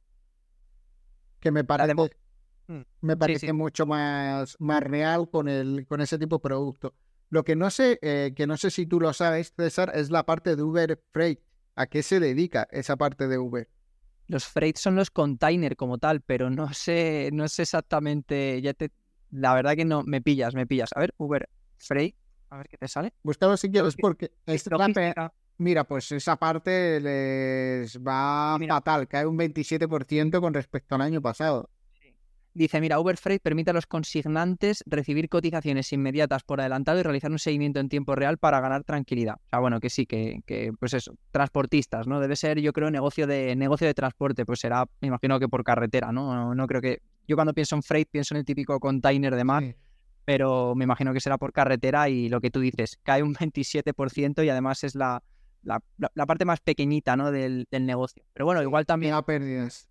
Que 1.38 1.52
me 1.52 1.62
parece, 1.62 1.94
mm, 1.94 2.80
me 3.00 3.16
parece 3.16 3.52
mucho 3.52 3.86
más, 3.86 4.56
más 4.58 4.82
real 4.82 5.30
con, 5.30 5.48
el, 5.48 5.86
con 5.86 6.00
ese 6.00 6.18
tipo 6.18 6.38
de 6.38 6.42
producto. 6.42 6.94
Lo 7.30 7.44
que 7.44 7.54
no 7.54 7.70
sé, 7.70 8.00
eh, 8.02 8.32
que 8.34 8.48
no 8.48 8.56
sé 8.56 8.72
si 8.72 8.86
tú 8.86 8.98
lo 8.98 9.12
sabes, 9.12 9.54
César, 9.56 9.92
es 9.94 10.10
la 10.10 10.26
parte 10.26 10.56
de 10.56 10.64
Uber 10.64 11.00
Freight. 11.12 11.38
¿A 11.76 11.86
qué 11.86 12.02
se 12.02 12.18
dedica 12.18 12.66
esa 12.72 12.96
parte 12.96 13.28
de 13.28 13.38
Uber? 13.38 13.68
Los 14.26 14.46
freight 14.46 14.76
son 14.76 14.96
los 14.96 15.10
containers 15.10 15.76
como 15.76 15.98
tal, 15.98 16.20
pero 16.20 16.50
no 16.50 16.72
sé, 16.72 17.30
no 17.32 17.46
sé 17.48 17.62
exactamente, 17.62 18.60
ya 18.62 18.72
te, 18.72 18.90
la 19.30 19.54
verdad 19.54 19.76
que 19.76 19.84
no, 19.84 20.02
me 20.02 20.22
pillas, 20.22 20.54
me 20.54 20.66
pillas. 20.66 20.90
A 20.94 21.00
ver, 21.00 21.14
Uber 21.18 21.48
Freight, 21.78 22.16
a 22.50 22.56
ver 22.58 22.68
qué 22.68 22.78
te 22.78 22.88
sale. 22.88 23.12
Búscalo 23.22 23.56
si 23.56 23.70
quieres, 23.70 23.96
porque 23.96 24.32
mira, 25.58 25.84
pues 25.84 26.10
esa 26.12 26.36
parte 26.36 27.00
les 27.00 27.98
va 27.98 28.58
fatal, 28.66 29.08
cae 29.08 29.26
un 29.26 29.36
27% 29.36 30.40
con 30.40 30.54
respecto 30.54 30.94
al 30.94 31.02
año 31.02 31.20
pasado. 31.20 31.70
Dice, 32.56 32.80
mira, 32.80 33.00
Uber 33.00 33.16
Freight 33.16 33.42
permite 33.42 33.70
a 33.70 33.72
los 33.72 33.86
consignantes 33.86 34.84
recibir 34.86 35.28
cotizaciones 35.28 35.92
inmediatas 35.92 36.44
por 36.44 36.60
adelantado 36.60 37.00
y 37.00 37.02
realizar 37.02 37.32
un 37.32 37.40
seguimiento 37.40 37.80
en 37.80 37.88
tiempo 37.88 38.14
real 38.14 38.38
para 38.38 38.60
ganar 38.60 38.84
tranquilidad. 38.84 39.34
O 39.34 39.48
sea, 39.50 39.58
bueno, 39.58 39.80
que 39.80 39.90
sí, 39.90 40.06
que, 40.06 40.40
que 40.46 40.72
pues 40.78 40.94
eso, 40.94 41.16
transportistas, 41.32 42.06
¿no? 42.06 42.20
Debe 42.20 42.36
ser, 42.36 42.60
yo 42.60 42.72
creo, 42.72 42.92
negocio 42.92 43.26
de 43.26 43.56
negocio 43.56 43.88
de 43.88 43.94
transporte, 43.94 44.46
pues 44.46 44.60
será, 44.60 44.86
me 45.00 45.08
imagino 45.08 45.40
que 45.40 45.48
por 45.48 45.64
carretera, 45.64 46.12
¿no? 46.12 46.54
No, 46.54 46.66
creo 46.68 46.80
que... 46.80 47.02
Yo 47.26 47.34
cuando 47.34 47.54
pienso 47.54 47.74
en 47.74 47.82
freight 47.82 48.08
pienso 48.08 48.34
en 48.34 48.38
el 48.38 48.44
típico 48.44 48.78
container 48.78 49.34
de 49.34 49.44
mar, 49.44 49.76
pero 50.24 50.76
me 50.76 50.84
imagino 50.84 51.12
que 51.12 51.20
será 51.20 51.38
por 51.38 51.52
carretera 51.52 52.08
y 52.08 52.28
lo 52.28 52.40
que 52.40 52.50
tú 52.50 52.60
dices, 52.60 53.00
cae 53.02 53.22
un 53.22 53.34
27% 53.34 54.44
y 54.44 54.48
además 54.48 54.84
es 54.84 54.94
la, 54.94 55.24
la, 55.62 55.80
parte 56.26 56.44
más 56.44 56.60
pequeñita, 56.60 57.16
¿no? 57.16 57.32
Del, 57.32 57.66
del 57.70 57.84
negocio. 57.84 58.22
Pero 58.32 58.46
bueno, 58.46 58.62
igual 58.62 58.86
también... 58.86 59.14
pérdidas. 59.26 59.88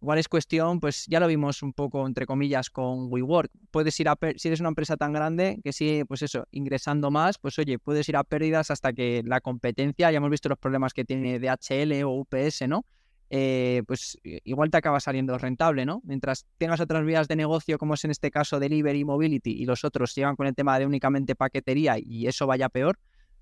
Igual 0.00 0.18
es 0.18 0.28
cuestión, 0.28 0.78
pues 0.78 1.06
ya 1.08 1.18
lo 1.18 1.26
vimos 1.26 1.62
un 1.62 1.72
poco, 1.72 2.06
entre 2.06 2.24
comillas, 2.24 2.70
con 2.70 3.12
WeWork. 3.12 3.50
Puedes 3.72 3.98
ir 3.98 4.08
a, 4.08 4.16
si 4.36 4.48
eres 4.48 4.60
una 4.60 4.68
empresa 4.68 4.96
tan 4.96 5.12
grande 5.12 5.58
que 5.64 5.72
sigue, 5.72 6.06
pues 6.06 6.22
eso, 6.22 6.46
ingresando 6.52 7.10
más, 7.10 7.38
pues 7.38 7.58
oye, 7.58 7.80
puedes 7.80 8.08
ir 8.08 8.16
a 8.16 8.22
pérdidas 8.22 8.70
hasta 8.70 8.92
que 8.92 9.22
la 9.24 9.40
competencia, 9.40 10.10
ya 10.12 10.16
hemos 10.18 10.30
visto 10.30 10.48
los 10.48 10.58
problemas 10.58 10.92
que 10.92 11.04
tiene 11.04 11.40
DHL 11.40 12.04
o 12.04 12.10
UPS, 12.10 12.68
¿no? 12.68 12.84
Eh, 13.30 13.82
pues 13.86 14.16
igual 14.22 14.70
te 14.70 14.78
acaba 14.78 15.00
saliendo 15.00 15.36
rentable, 15.36 15.84
¿no? 15.84 16.00
Mientras 16.04 16.46
tengas 16.56 16.80
otras 16.80 17.04
vías 17.04 17.26
de 17.26 17.36
negocio, 17.36 17.76
como 17.76 17.94
es 17.94 18.04
en 18.04 18.12
este 18.12 18.30
caso 18.30 18.60
Delivery 18.60 19.04
Mobility, 19.04 19.50
y 19.50 19.66
los 19.66 19.84
otros 19.84 20.12
sigan 20.12 20.36
con 20.36 20.46
el 20.46 20.54
tema 20.54 20.78
de 20.78 20.86
únicamente 20.86 21.34
paquetería 21.34 21.96
y 21.98 22.26
eso 22.26 22.46
vaya 22.46 22.68
peor, 22.68 22.98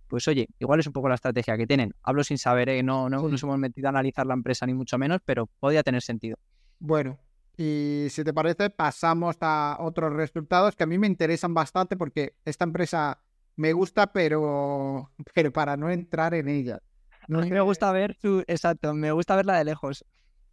pues 0.09 0.27
oye, 0.29 0.49
igual 0.59 0.81
es 0.81 0.87
un 0.87 0.93
poco 0.93 1.09
la 1.09 1.15
estrategia 1.17 1.57
que 1.57 1.67
tienen. 1.67 1.95
Hablo 2.03 2.25
sin 2.25 2.39
saber, 2.39 2.69
¿eh? 2.69 2.83
no, 2.83 3.09
no 3.09 3.29
nos 3.29 3.43
hemos 3.43 3.59
metido 3.59 3.89
a 3.89 3.91
analizar 3.91 4.27
la 4.27 4.35
empresa 4.35 4.67
ni 4.67 4.75
mucho 4.75 4.99
menos, 4.99 5.21
pero 5.25 5.47
podría 5.61 5.83
tener 5.83 6.03
sentido. 6.03 6.39
Bueno, 6.79 7.19
y 7.57 8.07
si 8.11 8.23
te 8.23 8.35
parece, 8.35 8.71
pasamos 8.71 9.37
a 9.41 9.79
otros 9.81 10.13
resultados 10.13 10.77
que 10.77 10.85
a 10.85 10.87
mí 10.87 10.99
me 10.99 11.07
interesan 11.07 11.55
bastante 11.55 11.97
porque 11.97 12.35
esta 12.45 12.65
empresa 12.65 13.21
me 13.57 13.73
gusta, 13.73 14.13
pero, 14.13 15.11
pero 15.35 15.53
para 15.53 15.77
no 15.77 15.91
entrar 15.91 16.35
en 16.35 16.49
ella. 16.49 16.81
No, 17.29 17.41
a 17.41 17.43
mí 17.43 17.51
me 17.51 17.61
gusta 17.61 17.91
ver 17.93 18.17
su, 18.21 18.45
exacto, 18.47 18.95
me 18.95 19.11
gusta 19.11 19.35
verla 19.37 19.57
de 19.59 19.65
lejos. 19.65 20.05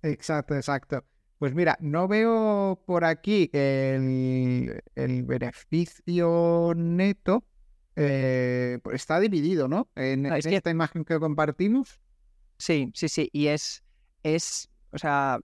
Exacto, 0.01 0.55
exacto. 0.55 1.03
Pues 1.37 1.53
mira, 1.53 1.77
no 1.81 2.07
veo 2.07 2.81
por 2.85 3.03
aquí 3.03 3.49
el, 3.51 4.81
el 4.95 5.23
beneficio 5.23 6.73
neto, 6.75 7.43
eh, 7.95 8.79
pues 8.83 8.95
está 8.95 9.19
dividido, 9.19 9.67
¿no? 9.67 9.89
En, 9.95 10.25
esta 10.25 10.69
imagen 10.69 11.05
que 11.05 11.19
compartimos. 11.19 11.99
Sí, 12.57 12.91
sí, 12.93 13.09
sí. 13.09 13.29
Y 13.31 13.47
es, 13.47 13.83
es, 14.23 14.69
o 14.91 14.97
sea, 14.97 15.39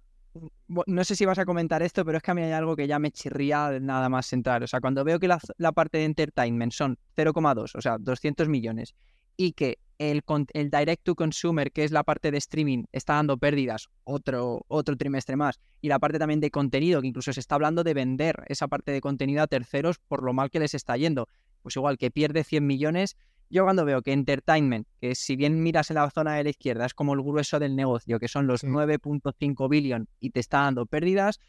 no 0.87 1.03
sé 1.03 1.15
si 1.15 1.25
vas 1.25 1.39
a 1.39 1.45
comentar 1.45 1.81
esto, 1.81 2.05
pero 2.05 2.17
es 2.17 2.23
que 2.23 2.31
a 2.31 2.33
mí 2.33 2.41
hay 2.41 2.51
algo 2.51 2.75
que 2.75 2.87
ya 2.87 2.99
me 2.99 3.11
chirría 3.11 3.79
nada 3.79 4.09
más 4.09 4.31
entrar. 4.33 4.63
O 4.63 4.67
sea, 4.67 4.79
cuando 4.79 5.03
veo 5.03 5.19
que 5.19 5.27
la, 5.27 5.39
la 5.57 5.71
parte 5.71 5.97
de 5.97 6.05
entertainment 6.05 6.71
son 6.71 6.97
0,2, 7.17 7.75
o 7.75 7.81
sea, 7.81 7.97
200 7.99 8.47
millones, 8.47 8.95
y 9.37 9.53
que 9.53 9.79
el, 9.99 10.23
el, 10.53 10.69
direct 10.69 11.03
to 11.03 11.15
consumer, 11.15 11.71
que 11.71 11.83
es 11.83 11.91
la 11.91 12.03
parte 12.03 12.31
de 12.31 12.37
streaming, 12.37 12.83
está 12.91 13.13
dando 13.13 13.37
pérdidas 13.37 13.89
otro, 14.03 14.65
otro 14.67 14.95
trimestre 14.95 15.35
más, 15.35 15.59
y 15.81 15.89
la 15.89 15.99
parte 15.99 16.19
también 16.19 16.39
de 16.39 16.51
contenido, 16.51 17.01
que 17.01 17.07
incluso 17.07 17.33
se 17.33 17.39
está 17.39 17.55
hablando 17.55 17.83
de 17.83 17.93
vender 17.93 18.43
esa 18.47 18.67
parte 18.67 18.91
de 18.91 19.01
contenido 19.01 19.41
a 19.41 19.47
terceros 19.47 19.97
por 19.97 20.23
lo 20.23 20.33
mal 20.33 20.49
que 20.49 20.59
les 20.59 20.73
está 20.73 20.97
yendo. 20.97 21.27
Pues 21.61 21.75
igual 21.75 21.97
que 21.97 22.11
pierde 22.11 22.43
100 22.43 22.65
millones, 22.65 23.17
yo 23.49 23.63
cuando 23.63 23.83
veo 23.83 24.01
que 24.01 24.13
entertainment, 24.13 24.87
que 25.01 25.15
si 25.15 25.35
bien 25.35 25.63
miras 25.63 25.89
en 25.89 25.95
la 25.95 26.09
zona 26.11 26.35
de 26.35 26.43
la 26.43 26.49
izquierda, 26.51 26.85
es 26.85 26.93
como 26.93 27.13
el 27.13 27.21
grueso 27.21 27.59
del 27.59 27.75
negocio, 27.75 28.19
que 28.19 28.27
son 28.27 28.45
los 28.45 28.63
9.5 28.63 29.69
billion 29.69 30.07
y 30.19 30.29
te 30.29 30.39
está 30.39 30.59
dando 30.61 30.85
pérdidas, 30.85 31.39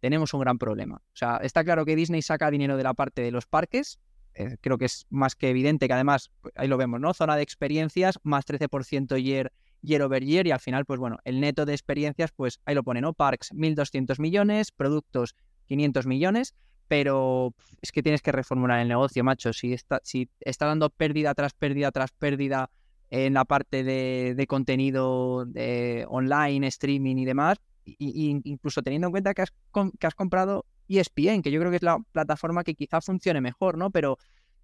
tenemos 0.00 0.34
un 0.34 0.40
gran 0.40 0.58
problema. 0.58 0.96
O 0.96 1.16
sea, 1.16 1.36
está 1.36 1.64
claro 1.64 1.84
que 1.84 1.96
Disney 1.96 2.22
saca 2.22 2.50
dinero 2.50 2.76
de 2.76 2.82
la 2.82 2.94
parte 2.94 3.22
de 3.22 3.30
los 3.30 3.46
parques, 3.46 4.00
eh, 4.34 4.56
creo 4.60 4.78
que 4.78 4.86
es 4.86 5.06
más 5.10 5.36
que 5.36 5.48
evidente 5.48 5.86
que 5.86 5.92
además, 5.92 6.32
pues, 6.40 6.52
ahí 6.56 6.66
lo 6.66 6.76
vemos, 6.76 7.00
¿no? 7.00 7.14
Zona 7.14 7.36
de 7.36 7.42
experiencias, 7.42 8.18
más 8.24 8.44
13% 8.44 9.16
year, 9.22 9.52
year 9.80 10.02
over 10.02 10.24
year 10.24 10.46
y 10.46 10.50
al 10.50 10.60
final, 10.60 10.84
pues 10.84 10.98
bueno, 10.98 11.18
el 11.24 11.40
neto 11.40 11.64
de 11.64 11.72
experiencias, 11.72 12.32
pues 12.32 12.60
ahí 12.64 12.74
lo 12.74 12.82
pone, 12.82 13.00
¿no? 13.00 13.12
Parks 13.12 13.52
1.200 13.52 14.18
millones, 14.18 14.72
productos 14.72 15.36
500 15.66 16.06
millones, 16.06 16.54
pero 16.88 17.54
es 17.82 17.92
que 17.92 18.02
tienes 18.02 18.22
que 18.22 18.32
reformular 18.32 18.80
el 18.80 18.88
negocio, 18.88 19.24
macho. 19.24 19.52
Si 19.52 19.72
está, 19.72 20.00
si 20.02 20.28
está 20.40 20.66
dando 20.66 20.90
pérdida 20.90 21.34
tras 21.34 21.52
pérdida 21.54 21.90
tras 21.92 22.12
pérdida 22.12 22.70
en 23.10 23.34
la 23.34 23.44
parte 23.44 23.84
de, 23.84 24.46
contenido 24.48 25.44
de 25.46 26.04
online, 26.08 26.66
streaming 26.66 27.16
y 27.16 27.24
demás, 27.24 27.58
y, 27.84 28.40
incluso 28.44 28.82
teniendo 28.82 29.08
en 29.08 29.12
cuenta 29.12 29.34
que 29.34 29.42
has, 29.42 29.52
que 29.98 30.06
has 30.06 30.14
comprado 30.14 30.64
ESPN, 30.88 31.42
que 31.42 31.50
yo 31.50 31.60
creo 31.60 31.70
que 31.70 31.76
es 31.76 31.82
la 31.82 31.98
plataforma 32.12 32.64
que 32.64 32.74
quizá 32.74 33.00
funcione 33.00 33.40
mejor, 33.40 33.78
¿no? 33.78 33.90
Pero 33.90 34.18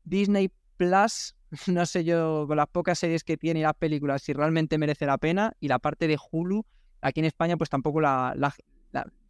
Disney 0.05 0.51
Plus, 0.77 1.35
no 1.67 1.87
sé 1.87 2.05
yo, 2.05 2.47
con 2.47 2.57
las 2.57 2.69
pocas 2.69 2.99
series 2.99 3.25
que 3.25 3.37
tiene 3.37 3.61
y 3.61 3.63
las 3.63 3.75
películas, 3.75 4.23
si 4.23 4.33
realmente 4.33 4.79
merece 4.79 5.07
la 5.07 5.19
pena. 5.19 5.53
Y 5.61 5.69
la 5.69 5.79
parte 5.79 6.09
de 6.09 6.19
Hulu, 6.31 6.65
aquí 7.01 7.21
en 7.21 7.27
España, 7.27 7.57
pues 7.57 7.71
tampoco 7.71 8.01
la, 8.01 8.35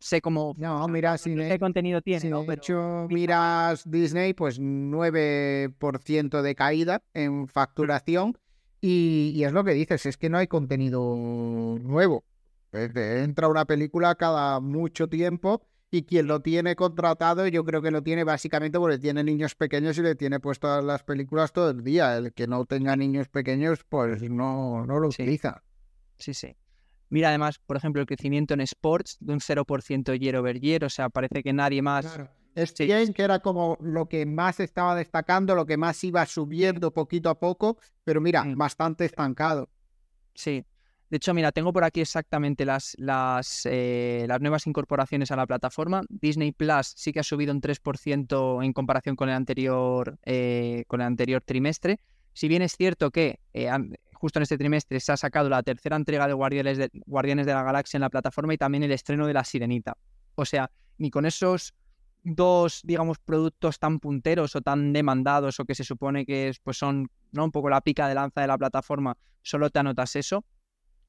sé 0.00 0.20
cómo. 0.20 0.54
No, 0.56 0.86
mira, 0.88 1.18
si 1.18 1.34
qué 1.34 1.58
contenido 1.58 2.00
tiene. 2.00 2.20
Si 2.20 2.28
de 2.28 2.54
hecho 2.54 3.06
miras 3.08 3.88
Disney, 3.88 4.34
pues 4.34 4.60
9% 4.60 6.42
de 6.42 6.54
caída 6.54 7.02
en 7.14 7.46
facturación. 7.46 8.36
Y, 8.80 9.32
y, 9.34 9.44
es 9.44 9.52
lo 9.52 9.62
que 9.62 9.72
dices, 9.72 10.06
es 10.06 10.16
que 10.16 10.30
no 10.30 10.38
hay 10.38 10.46
contenido 10.46 11.14
nuevo. 11.82 12.24
Entra 12.72 13.48
una 13.48 13.66
película 13.66 14.14
cada 14.14 14.58
mucho 14.60 15.08
tiempo 15.08 15.60
y 15.90 16.04
quien 16.04 16.28
lo 16.28 16.40
tiene 16.40 16.76
contratado 16.76 17.46
yo 17.48 17.64
creo 17.64 17.82
que 17.82 17.90
lo 17.90 18.02
tiene 18.02 18.22
básicamente 18.22 18.78
porque 18.78 18.98
tiene 18.98 19.24
niños 19.24 19.56
pequeños 19.56 19.98
y 19.98 20.02
le 20.02 20.14
tiene 20.14 20.38
puestas 20.38 20.84
las 20.84 21.02
películas 21.02 21.52
todo 21.52 21.70
el 21.70 21.82
día. 21.82 22.16
El 22.16 22.32
que 22.32 22.46
no 22.46 22.64
tenga 22.64 22.96
niños 22.96 23.28
pequeños 23.28 23.84
pues 23.88 24.22
no, 24.22 24.86
no 24.86 24.98
lo 24.98 25.08
utiliza. 25.08 25.62
Sí, 26.16 26.32
sí. 26.32 26.56
Mira 27.10 27.28
además, 27.28 27.58
por 27.58 27.76
ejemplo, 27.76 28.00
el 28.00 28.06
crecimiento 28.06 28.54
en 28.54 28.60
sports 28.62 29.18
de 29.20 29.32
un 29.32 29.40
0% 29.40 30.18
year 30.18 30.36
over 30.36 30.58
year, 30.58 30.84
o 30.84 30.88
sea, 30.88 31.08
parece 31.08 31.42
que 31.42 31.52
nadie 31.52 31.82
más... 31.82 32.06
Claro. 32.06 32.30
Es 32.54 32.74
bien 32.74 33.12
que 33.12 33.22
era 33.22 33.38
como 33.38 33.78
lo 33.80 34.08
que 34.08 34.26
más 34.26 34.58
estaba 34.58 34.96
destacando, 34.96 35.54
lo 35.54 35.66
que 35.66 35.76
más 35.76 36.02
iba 36.02 36.26
subiendo 36.26 36.92
poquito 36.92 37.30
a 37.30 37.38
poco, 37.38 37.78
pero 38.02 38.20
mira, 38.20 38.44
bastante 38.56 39.04
estancado. 39.04 39.68
Sí, 40.34 40.64
de 41.10 41.16
hecho, 41.16 41.34
mira, 41.34 41.50
tengo 41.50 41.72
por 41.72 41.82
aquí 41.82 42.00
exactamente 42.00 42.64
las, 42.64 42.94
las, 42.96 43.66
eh, 43.66 44.26
las 44.28 44.40
nuevas 44.40 44.68
incorporaciones 44.68 45.32
a 45.32 45.36
la 45.36 45.44
plataforma. 45.44 46.02
Disney 46.08 46.52
Plus 46.52 46.92
sí 46.96 47.12
que 47.12 47.18
ha 47.18 47.24
subido 47.24 47.52
un 47.52 47.60
3% 47.60 48.64
en 48.64 48.72
comparación 48.72 49.16
con 49.16 49.28
el 49.28 49.34
anterior, 49.34 50.18
eh, 50.24 50.84
con 50.86 51.00
el 51.00 51.08
anterior 51.08 51.42
trimestre. 51.44 51.98
Si 52.32 52.48
bien 52.48 52.62
es 52.62 52.76
cierto 52.76 53.10
que 53.10 53.40
eh, 53.52 53.70
justo 54.14 54.38
en 54.38 54.42
este 54.42 54.58
trimestre 54.58 55.00
se 55.00 55.12
ha 55.12 55.16
sacado 55.16 55.48
la 55.48 55.62
tercera 55.62 55.96
entrega 55.96 56.26
de 56.26 56.34
Guardianes, 56.34 56.78
de 56.78 57.52
la 57.52 57.62
Galaxia 57.62 57.96
en 57.96 58.02
la 58.02 58.10
plataforma 58.10 58.54
y 58.54 58.58
también 58.58 58.82
el 58.82 58.92
estreno 58.92 59.26
de 59.26 59.34
La 59.34 59.44
Sirenita. 59.44 59.96
O 60.34 60.44
sea, 60.44 60.70
ni 60.98 61.10
con 61.10 61.26
esos 61.26 61.74
dos, 62.22 62.82
digamos, 62.84 63.18
productos 63.18 63.78
tan 63.78 63.98
punteros 63.98 64.54
o 64.56 64.60
tan 64.60 64.92
demandados 64.92 65.58
o 65.58 65.64
que 65.64 65.74
se 65.74 65.84
supone 65.84 66.26
que 66.26 66.52
pues 66.62 66.76
son 66.76 67.10
¿no? 67.32 67.44
un 67.44 67.50
poco 67.50 67.70
la 67.70 67.80
pica 67.80 68.08
de 68.08 68.14
lanza 68.14 68.42
de 68.42 68.46
la 68.46 68.58
plataforma, 68.58 69.16
solo 69.42 69.70
te 69.70 69.78
anotas 69.78 70.16
eso 70.16 70.44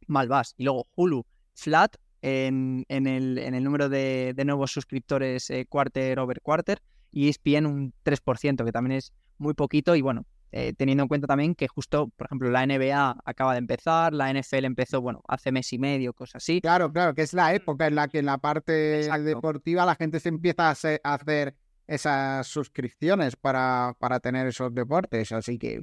mal 0.07 0.27
vas. 0.27 0.53
Y 0.57 0.63
luego 0.63 0.88
Hulu, 0.95 1.25
flat 1.53 1.95
en, 2.21 2.86
el, 2.89 3.63
número 3.63 3.89
de, 3.89 4.34
de 4.36 4.45
nuevos 4.45 4.71
suscriptores 4.71 5.49
eh, 5.49 5.65
quarter 5.67 6.19
over 6.19 6.41
quarter 6.41 6.81
y 7.12 7.29
ESPN 7.29 7.65
un 7.65 7.93
3%, 8.05 8.63
que 8.63 8.71
también 8.71 8.97
es 8.97 9.13
muy 9.38 9.53
poquito 9.53 9.95
y 9.95 10.01
bueno, 10.01 10.25
eh, 10.51 10.73
teniendo 10.73 11.03
en 11.03 11.07
cuenta 11.07 11.27
también 11.27 11.55
que 11.55 11.67
justo, 11.67 12.09
por 12.09 12.27
ejemplo, 12.27 12.49
la 12.49 12.65
NBA 12.65 13.21
acaba 13.23 13.53
de 13.53 13.59
empezar, 13.59 14.13
la 14.13 14.33
NFL 14.33 14.65
empezó, 14.65 15.01
bueno, 15.01 15.21
hace 15.27 15.51
mes 15.51 15.71
y 15.73 15.79
medio, 15.79 16.13
cosas 16.13 16.43
así. 16.43 16.61
Claro, 16.61 16.91
claro, 16.91 17.13
que 17.13 17.21
es 17.21 17.33
la 17.33 17.53
época 17.53 17.87
en 17.87 17.95
la 17.95 18.07
que 18.07 18.19
en 18.19 18.25
la 18.25 18.37
parte 18.37 18.71
deportiva 19.19 19.85
la 19.85 19.95
gente 19.95 20.19
se 20.19 20.29
empieza 20.29 20.69
a, 20.69 21.13
hacer 21.13 21.55
esas 21.87 22.47
suscripciones 22.47 23.35
para, 23.35 23.95
para 23.99 24.19
tener 24.19 24.47
esos 24.47 24.73
deportes, 24.73 25.31
así 25.31 25.57
que 25.57 25.81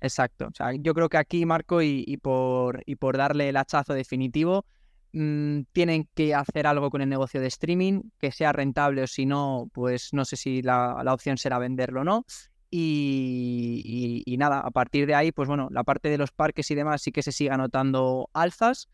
Exacto. 0.00 0.46
O 0.46 0.54
sea, 0.54 0.72
yo 0.72 0.94
creo 0.94 1.08
que 1.08 1.16
aquí, 1.16 1.44
Marco, 1.46 1.82
y, 1.82 2.16
por, 2.18 2.82
y 2.86 2.96
por 2.96 3.16
darle 3.16 3.48
el 3.48 3.56
hachazo 3.56 3.94
definitivo, 3.94 4.64
mm, 5.12 5.62
tienen 5.72 6.08
que 6.14 6.34
hacer 6.34 6.66
algo 6.66 6.90
con 6.90 7.00
el 7.00 7.08
negocio 7.08 7.40
de 7.40 7.48
streaming, 7.48 8.02
que 8.18 8.32
sea 8.32 8.52
rentable 8.52 9.02
o 9.02 9.06
si 9.06 9.26
no, 9.26 9.70
pues 9.72 10.12
no 10.12 10.24
sé 10.24 10.36
si 10.36 10.62
la, 10.62 11.02
opción 11.12 11.38
será 11.38 11.58
venderlo 11.58 12.02
o 12.02 12.04
no. 12.04 12.24
Y, 12.70 14.36
nada, 14.38 14.60
a 14.60 14.70
partir 14.70 15.06
de 15.06 15.14
ahí, 15.14 15.32
pues 15.32 15.48
bueno, 15.48 15.68
la 15.70 15.84
parte 15.84 16.10
de 16.10 16.18
los 16.18 16.32
parques 16.32 16.70
y 16.70 16.74
demás 16.74 17.02
sí 17.02 17.12
que 17.12 17.22
se 17.22 17.32
sigue 17.32 17.50
anotando 17.50 18.28
alzas, 18.32 18.88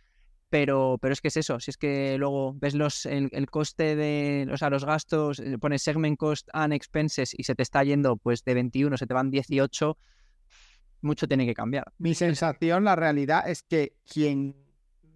pero, 0.49 0.99
pero 1.01 1.13
es 1.13 1.21
que 1.21 1.29
es 1.29 1.37
eso, 1.37 1.59
si 1.59 1.73
es 1.73 1.77
que 1.77 2.17
luego 2.17 2.55
ves 2.55 2.75
los, 2.75 3.07
el, 3.07 3.29
el, 3.33 3.51
coste 3.51 3.97
de, 3.97 4.49
o 4.53 4.57
sea, 4.57 4.71
los 4.71 4.85
gastos, 4.85 5.41
eh, 5.41 5.59
pones 5.59 5.83
segment 5.83 6.17
cost 6.17 6.49
and 6.53 6.73
expenses 6.73 7.35
y 7.37 7.43
se 7.43 7.57
te 7.57 7.65
está 7.65 7.83
yendo 7.83 8.17
pues 8.17 8.45
de 8.45 8.55
21, 8.55 8.97
se 8.97 9.07
te 9.07 9.15
van 9.15 9.31
18, 9.31 9.99
mucho 11.01 11.27
tiene 11.27 11.45
que 11.45 11.55
cambiar. 11.55 11.93
Mi 11.99 12.15
sensación, 12.15 12.85
la 12.85 12.95
realidad 12.95 13.49
es 13.49 13.63
que 13.65 13.97
quien 14.07 14.55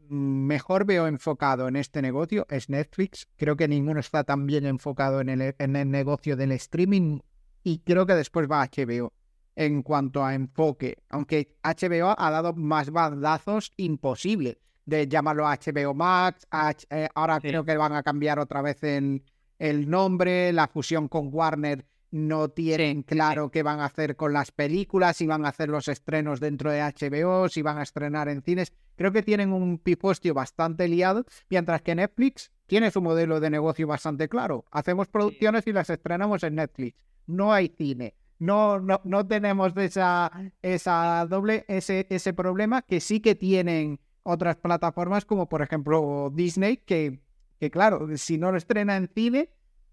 mejor 0.09 0.85
veo 0.85 1.07
enfocado 1.07 1.69
en 1.69 1.77
este 1.77 2.03
negocio 2.03 2.47
es 2.51 2.69
Netflix. 2.69 3.29
Creo 3.37 3.57
que 3.57 3.69
ninguno 3.69 4.01
está 4.01 4.25
tan 4.25 4.47
bien 4.47 4.67
enfocado 4.67 5.21
en 5.21 5.29
el, 5.29 5.55
en 5.59 5.77
el 5.77 5.91
negocio 5.91 6.37
del 6.37 6.53
streaming 6.53 7.21
y 7.63 7.79
creo 7.79 8.07
que 8.07 8.15
después 8.15 8.49
va 8.51 8.67
HBO 8.67 9.13
en 9.57 9.83
cuanto 9.83 10.25
a 10.25 10.35
enfoque. 10.35 10.99
Aunque 11.09 11.57
HBO 11.63 12.15
ha 12.17 12.31
dado 12.31 12.55
más 12.55 12.91
bandazos 12.91 13.73
imposibles 13.77 14.59
de 14.87 15.09
llamarlo 15.09 15.45
HBO 15.45 15.95
Max. 15.95 16.47
Eh, 16.91 17.09
ahora 17.15 17.41
creo 17.41 17.65
que 17.65 17.77
van 17.77 17.93
a 17.93 18.03
cambiar 18.03 18.39
otra 18.39 18.63
vez 18.63 18.83
el, 18.85 19.23
el 19.59 19.91
nombre, 19.91 20.53
la 20.53 20.69
fusión 20.69 21.09
con 21.09 21.29
Warner 21.33 21.85
no 22.11 22.49
tienen 22.49 23.03
claro 23.03 23.51
qué 23.51 23.63
van 23.63 23.81
a 23.81 23.87
hacer 23.87 24.17
con 24.17 24.33
las 24.33 24.51
películas, 24.51 25.17
si 25.17 25.27
van 25.27 25.45
a 25.45 25.51
hacer 25.51 25.69
los 25.69 25.89
estrenos 25.89 26.41
dentro 26.41 26.71
de 26.71 26.81
HBO, 26.81 27.49
si 27.49 27.63
van 27.63 27.79
a 27.79 27.83
estrenar 27.83 28.29
en 28.29 28.43
cines. 28.43 28.73
Creo 28.97 29.13
que 29.13 29.23
tienen 29.23 29.53
un 29.53 29.79
pipostio 29.79 30.35
bastante 30.35 30.89
liado, 30.89 31.25
mientras 31.51 31.83
que 31.83 31.95
Netflix 31.95 32.51
tiene 32.67 32.91
su 32.91 33.03
modelo 33.03 33.41
de 33.41 33.51
negocio 33.51 33.87
bastante 33.87 34.29
claro. 34.29 34.65
Hacemos 34.71 35.09
producciones 35.09 35.67
y 35.67 35.73
las 35.73 35.91
estrenamos 35.91 36.43
en 36.43 36.57
Netflix. 36.57 36.99
No 37.29 37.53
hay 37.53 37.69
cine. 37.69 38.15
No, 38.41 38.81
no, 38.81 39.01
no 39.05 39.27
tenemos 39.27 39.77
esa, 39.77 40.33
esa 40.63 41.27
doble, 41.27 41.65
ese, 41.69 42.07
ese 42.11 42.33
problema 42.33 42.83
que 42.83 43.01
sí 43.01 43.21
que 43.21 43.37
tienen 43.37 44.01
otras 44.25 44.57
plataformas 44.57 45.25
como 45.25 45.49
por 45.49 45.63
ejemplo 45.63 46.33
Disney, 46.35 46.79
que, 46.79 47.21
que 47.61 47.71
claro, 47.71 48.09
si 48.17 48.39
no 48.39 48.51
lo 48.51 48.59
estrena 48.59 48.97
en 48.97 49.09
cine, 49.15 49.51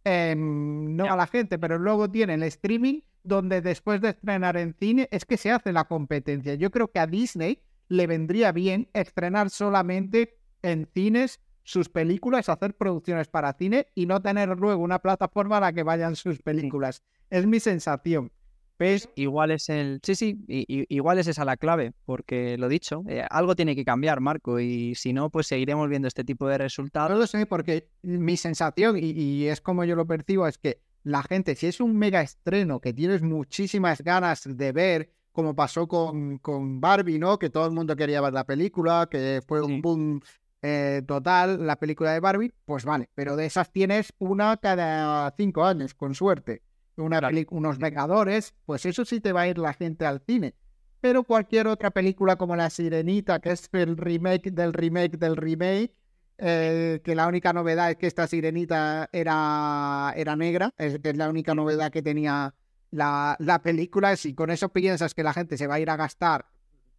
Em, 0.08 0.96
no 0.96 1.12
a 1.12 1.16
la 1.16 1.26
gente, 1.26 1.58
pero 1.58 1.80
luego 1.80 2.12
tiene 2.12 2.36
el 2.36 2.44
streaming 2.44 3.02
donde 3.24 3.62
después 3.62 4.02
de 4.02 4.10
estrenar 4.10 4.56
en 4.56 4.76
cine 4.80 5.08
es 5.12 5.26
que 5.26 5.36
se 5.36 5.50
hace 5.52 5.74
la 5.74 5.86
competencia. 5.86 6.54
Yo 6.54 6.70
creo 6.70 6.92
que 6.92 7.00
a 7.00 7.08
Disney 7.08 7.64
le 7.88 8.06
vendría 8.06 8.52
bien 8.52 8.88
estrenar 8.94 9.50
solamente 9.50 10.38
en 10.62 10.88
cines 10.94 11.40
sus 11.66 11.90
películas, 11.90 12.48
hacer 12.48 12.76
producciones 12.76 13.28
para 13.28 13.52
cine 13.54 13.88
y 13.96 14.06
no 14.06 14.22
tener 14.22 14.50
luego 14.58 14.82
una 14.84 15.00
plataforma 15.00 15.58
a 15.58 15.62
la 15.62 15.74
que 15.74 15.84
vayan 15.84 16.16
sus 16.16 16.40
películas. 16.40 17.02
Es 17.30 17.46
mi 17.46 17.60
sensación. 17.60 18.32
Pues 18.78 19.10
igual 19.16 19.52
es 19.52 19.70
el. 19.70 20.00
Sí, 20.04 20.16
sí, 20.16 20.46
igual 20.48 21.18
es 21.18 21.28
esa 21.28 21.46
la 21.46 21.56
clave, 21.56 21.94
porque 22.06 22.58
lo 22.58 22.68
dicho, 22.68 23.04
eh, 23.08 23.26
algo 23.30 23.56
tiene 23.56 23.76
que 23.76 23.86
cambiar, 23.86 24.20
Marco, 24.20 24.60
y 24.60 24.96
si 24.96 25.14
no, 25.14 25.30
pues 25.30 25.48
seguiremos 25.48 25.90
viendo 25.90 26.08
este 26.10 26.26
tipo 26.26 26.48
de 26.48 26.58
resultados. 26.58 27.10
No 27.10 27.18
lo 27.18 27.26
sé, 27.26 27.46
porque 27.46 27.90
mi 28.02 28.36
sensación, 28.36 28.98
y, 29.02 29.46
es 29.46 29.62
como 29.62 29.86
yo 29.86 29.96
lo 29.96 30.06
percibo, 30.06 30.46
es 30.46 30.58
que 30.58 30.82
la 31.04 31.24
gente, 31.24 31.56
si 31.56 31.68
es 31.68 31.80
un 31.80 31.98
mega 31.98 32.22
estreno 32.22 32.82
que 32.82 32.94
tienes 32.94 33.22
muchísimas 33.22 34.02
ganas 34.02 34.44
de 34.46 34.72
ver, 34.74 35.14
como 35.32 35.56
pasó 35.56 35.88
con, 35.88 36.38
con 36.40 36.82
Barbie, 36.82 37.18
¿no? 37.18 37.40
Que 37.40 37.50
todo 37.50 37.66
el 37.66 37.72
mundo 37.72 37.96
quería 37.96 38.20
ver 38.20 38.34
la 38.34 38.46
película, 38.46 39.08
que 39.10 39.42
fue 39.48 39.62
un 39.62 39.82
boom 39.82 40.22
eh, 40.62 41.02
total 41.06 41.66
la 41.66 41.76
película 41.78 42.12
de 42.12 42.20
Barbie, 42.20 42.54
pues 42.66 42.86
vale, 42.86 43.10
pero 43.14 43.36
de 43.36 43.46
esas 43.46 43.72
tienes 43.72 44.14
una 44.18 44.58
cada 44.58 45.34
cinco 45.38 45.64
años, 45.66 45.94
con 45.94 46.16
suerte. 46.16 46.62
Una 46.98 47.20
unos 47.50 47.78
Vengadores, 47.78 48.54
pues 48.66 48.86
eso 48.86 49.04
sí 49.04 49.20
te 49.20 49.34
va 49.34 49.42
a 49.42 49.48
ir 49.48 49.58
la 49.58 49.74
gente 49.74 50.06
al 50.06 50.22
cine. 50.22 50.56
Pero 51.02 51.24
cualquier 51.24 51.68
otra 51.68 51.92
película 51.92 52.38
como 52.38 52.56
La 52.56 52.70
Sirenita, 52.70 53.40
que 53.40 53.52
es 53.52 53.70
el 53.74 53.98
remake 53.98 54.50
del 54.52 54.74
remake 54.74 55.18
del 55.18 55.36
remake, 55.36 55.94
eh, 56.38 57.02
que 57.04 57.16
la 57.16 57.28
única 57.28 57.54
novedad 57.54 57.92
es 57.92 57.98
que 57.98 58.08
esta 58.08 58.28
sirenita 58.28 59.10
era, 59.12 60.14
era 60.16 60.36
negra, 60.36 60.72
es, 60.78 61.00
es 61.02 61.18
la 61.18 61.30
única 61.30 61.54
novedad 61.56 61.92
que 61.92 62.02
tenía 62.02 62.56
la, 62.92 63.36
la 63.40 63.62
película. 63.62 64.16
Si 64.16 64.34
con 64.34 64.50
eso 64.50 64.70
piensas 64.70 65.14
que 65.14 65.24
la 65.24 65.34
gente 65.34 65.58
se 65.58 65.68
va 65.68 65.76
a 65.76 65.80
ir 65.80 65.90
a 65.90 65.96
gastar 65.96 66.48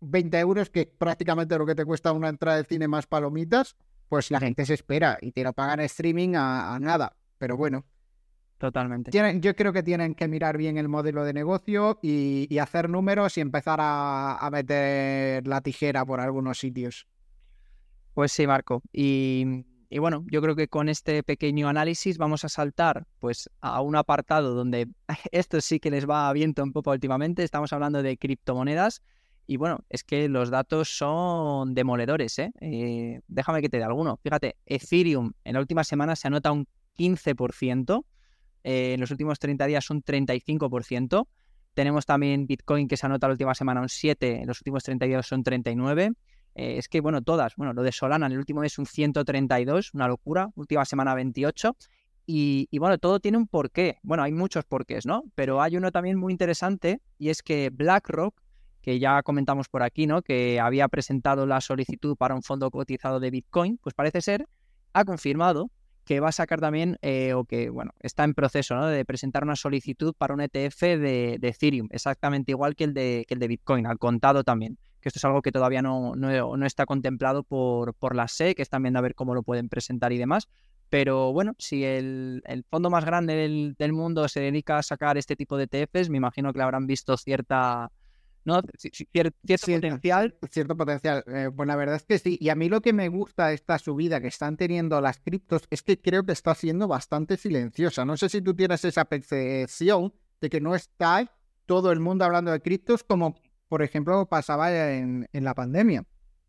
20 0.01 0.39
euros, 0.39 0.71
que 0.71 0.87
prácticamente 0.87 1.59
lo 1.59 1.67
que 1.67 1.75
te 1.75 1.85
cuesta 1.85 2.13
una 2.13 2.29
entrada 2.29 2.59
de 2.59 2.65
cine 2.65 2.89
más 2.89 3.07
palomitas, 3.07 3.77
pues 4.09 4.31
la 4.31 4.41
gente 4.41 4.65
se 4.67 4.75
espera 4.75 5.19
y 5.21 5.33
te 5.33 5.43
lo 5.43 5.53
pagan 5.53 5.81
streaming 5.81 6.35
a, 6.37 6.79
nada. 6.81 7.17
Pero 7.39 7.57
bueno. 7.57 7.85
Totalmente. 8.59 9.11
Tienen, 9.11 9.43
yo 9.43 9.55
creo 9.55 9.73
que 9.73 9.83
tienen 9.83 10.15
que 10.15 10.29
mirar 10.29 10.57
bien 10.57 10.79
el 10.79 10.89
modelo 10.89 11.25
de 11.25 11.35
negocio 11.35 11.99
y, 12.03 12.57
hacer 12.59 12.89
números 12.89 13.37
y 13.37 13.43
empezar 13.43 13.79
a, 13.83 14.49
meter 14.51 15.47
la 15.47 15.61
tijera 15.61 16.07
por 16.07 16.21
algunos 16.21 16.59
sitios. 16.59 17.07
Pues 18.15 18.33
sí, 18.33 18.47
Marco. 18.47 18.83
Y, 18.93 19.67
bueno, 19.99 20.25
yo 20.31 20.41
creo 20.41 20.57
que 20.57 20.69
con 20.69 20.89
este 20.89 21.23
pequeño 21.23 21.69
análisis 21.69 22.17
vamos 22.17 22.47
a 22.47 22.49
saltar 22.49 23.07
pues 23.19 23.51
a 23.61 23.83
un 23.83 23.95
apartado 23.95 24.55
donde 24.55 24.89
esto 25.33 25.61
sí 25.61 25.79
que 25.79 25.91
les 25.91 26.09
va 26.09 26.29
a 26.29 26.33
viento 26.33 26.63
un 26.63 26.73
poco 26.73 26.93
últimamente. 26.93 27.43
Estamos 27.45 27.75
hablando 27.75 28.03
de 28.03 28.17
criptomonedas. 28.17 29.03
Y 29.47 29.57
bueno, 29.57 29.85
es 29.89 30.03
que 30.03 30.29
los 30.29 30.51
datos 30.51 30.97
son 30.97 31.75
demoledores, 31.75 32.39
¿eh? 32.39 32.53
¿eh? 32.61 33.21
déjame 33.29 33.63
que 33.63 33.69
te 33.69 33.79
dé 33.79 33.85
alguno. 33.85 34.19
Fíjate, 34.23 34.57
Ethereum 34.67 35.33
en 35.45 35.55
la 35.55 35.61
última 35.61 35.85
semana 35.85 36.17
se 36.17 36.27
anota 36.27 36.51
un 36.51 36.67
15%, 36.99 38.05
eh, 38.65 38.95
en 38.95 39.01
los 39.01 39.11
últimos 39.13 39.39
30 39.39 39.67
días 39.67 39.89
un 39.91 40.03
35%. 40.03 41.29
Tenemos 41.75 42.07
también 42.07 42.47
Bitcoin 42.47 42.89
que 42.89 42.97
se 42.97 43.07
anota 43.07 43.29
la 43.29 43.33
última 43.33 43.55
semana 43.55 43.81
un 43.81 43.89
7, 43.89 44.41
en 44.41 44.47
los 44.47 44.61
últimos 44.61 44.83
30 44.83 45.07
días 45.07 45.27
son 45.27 45.45
39. 45.45 46.13
Eh, 46.57 46.79
es 46.79 46.89
que, 46.89 47.01
bueno, 47.01 47.23
todas, 47.23 47.55
bueno, 47.55 47.73
lo 47.73 47.83
de 47.83 47.93
Solana 47.93 48.27
en 48.27 48.33
el 48.33 48.39
último 48.39 48.63
mes 48.63 48.79
un 48.79 48.87
132, 48.87 49.95
una 49.95 50.09
locura, 50.09 50.51
última 50.57 50.85
semana 50.85 51.15
28. 51.15 51.77
Y, 52.29 52.67
y, 52.73 52.79
bueno, 52.79 52.99
todo 52.99 53.21
tiene 53.21 53.39
un 53.39 53.47
porqué. 53.47 53.99
Bueno, 54.03 54.25
hay 54.25 54.33
muchos 54.33 54.65
porqués, 54.65 55.07
¿no? 55.07 55.23
Pero 55.37 55.63
hay 55.63 55.77
uno 55.77 55.93
también 55.93 56.19
muy 56.19 56.33
interesante 56.33 57.01
y 57.19 57.29
es 57.29 57.43
que 57.43 57.71
BlackRock 57.71 58.41
que 58.87 59.01
ya 59.01 59.21
comentamos 59.25 59.69
por 59.69 59.83
aquí, 59.83 60.07
¿no? 60.07 60.23
Que 60.23 60.61
había 60.61 60.87
presentado 60.87 61.45
la 61.45 61.61
solicitud 61.61 62.17
para 62.17 62.37
un 62.37 62.45
fondo 62.45 62.71
cotizado 62.71 63.19
de 63.19 63.33
Bitcoin, 63.33 63.79
pues 63.79 63.97
parece 63.97 64.21
ser, 64.21 64.47
ha 64.93 65.05
confirmado 65.05 65.73
que 66.05 66.21
va 66.21 66.29
a 66.29 66.33
sacar 66.33 66.61
también, 66.61 66.97
eh, 67.03 67.33
o 67.35 67.43
que, 67.43 67.69
bueno, 67.69 67.91
está 67.99 68.23
en 68.23 68.33
proceso, 68.33 68.77
¿no? 68.77 68.87
De 68.87 69.05
presentar 69.05 69.43
una 69.43 69.57
solicitud 69.57 70.15
para 70.17 70.35
un 70.35 70.41
ETF 70.41 70.83
de, 70.83 71.41
Ethereum, 71.43 71.89
exactamente 71.91 72.53
igual 72.53 72.77
que 72.77 72.85
el, 72.85 72.95
de, 72.95 73.25
que 73.27 73.35
el 73.35 73.41
de 73.41 73.49
Bitcoin, 73.49 73.89
al 73.89 73.99
contado 73.99 74.45
también. 74.45 74.79
Que 75.01 75.09
esto 75.09 75.19
es 75.19 75.25
algo 75.25 75.43
que 75.43 75.51
todavía 75.51 75.83
no, 75.83 76.15
no, 76.15 76.65
está 76.65 76.87
contemplado 76.87 77.43
por, 77.43 77.93
por 77.95 78.15
la 78.15 78.29
SEC, 78.29 78.61
están 78.61 78.85
viendo 78.85 79.01
a 79.01 79.03
ver 79.03 79.17
cómo 79.17 79.35
lo 79.35 79.43
pueden 79.43 79.69
presentar 79.69 80.13
y 80.13 80.19
demás. 80.19 80.47
Pero 80.91 81.33
bueno, 81.33 81.57
si 81.59 81.83
el, 81.83 82.41
fondo 82.71 82.89
más 82.89 83.05
grande 83.05 83.35
del, 83.35 83.75
del, 83.77 83.93
mundo 83.93 84.29
se 84.29 84.39
dedica 84.39 84.79
a 84.79 84.85
sacar 84.85 85.19
este 85.19 85.35
tipo 85.35 85.57
de 85.57 85.67
ETFs, 85.69 86.09
me 86.09 86.19
imagino 86.19 86.53
que 86.53 86.59
le 86.61 86.63
habrán 86.63 86.87
visto 86.87 87.17
cierta, 87.17 87.91
¿no? 88.47 88.63
Cierto, 88.79 89.37
potencial. 89.47 90.37
Cierto 90.51 90.77
potencial. 90.77 91.25
Eh, 91.27 91.51
pues 91.55 91.67
la 91.67 91.77
verdad 91.77 91.97
es 91.97 92.05
que 92.05 92.19
sí. 92.19 92.39
Y 92.41 92.49
a 92.49 92.55
mí 92.55 92.69
lo 92.69 92.81
que 92.81 92.93
me 92.93 93.09
gusta 93.09 93.49
de 93.49 93.55
esta 93.55 93.79
subida 93.79 94.21
que 94.21 94.29
están 94.29 94.57
teniendo 94.57 95.01
las 95.01 95.19
criptos 95.21 95.65
es 95.69 95.83
que 95.83 96.01
creo 96.01 96.25
que 96.25 96.33
está 96.33 96.55
siendo 96.55 96.89
bastante 96.89 97.37
silenciosa. 97.37 98.05
No 98.05 98.17
sé 98.17 98.29
si 98.29 98.41
tú 98.41 98.55
tienes 98.55 98.85
esa 98.85 99.05
percepción 99.05 100.15
de 100.41 100.49
que 100.49 100.61
no 100.61 100.75
está 100.75 101.31
todo 101.67 101.91
el 101.91 102.01
mundo 102.01 102.25
hablando 102.25 102.53
de 102.53 102.63
criptos 102.63 103.03
como, 103.03 103.35
por 103.69 103.83
ejemplo, 103.83 104.27
pasaba 104.27 104.73
en, 104.73 105.29
en 105.33 105.45
la 105.45 105.55
pandemia. 105.55 106.05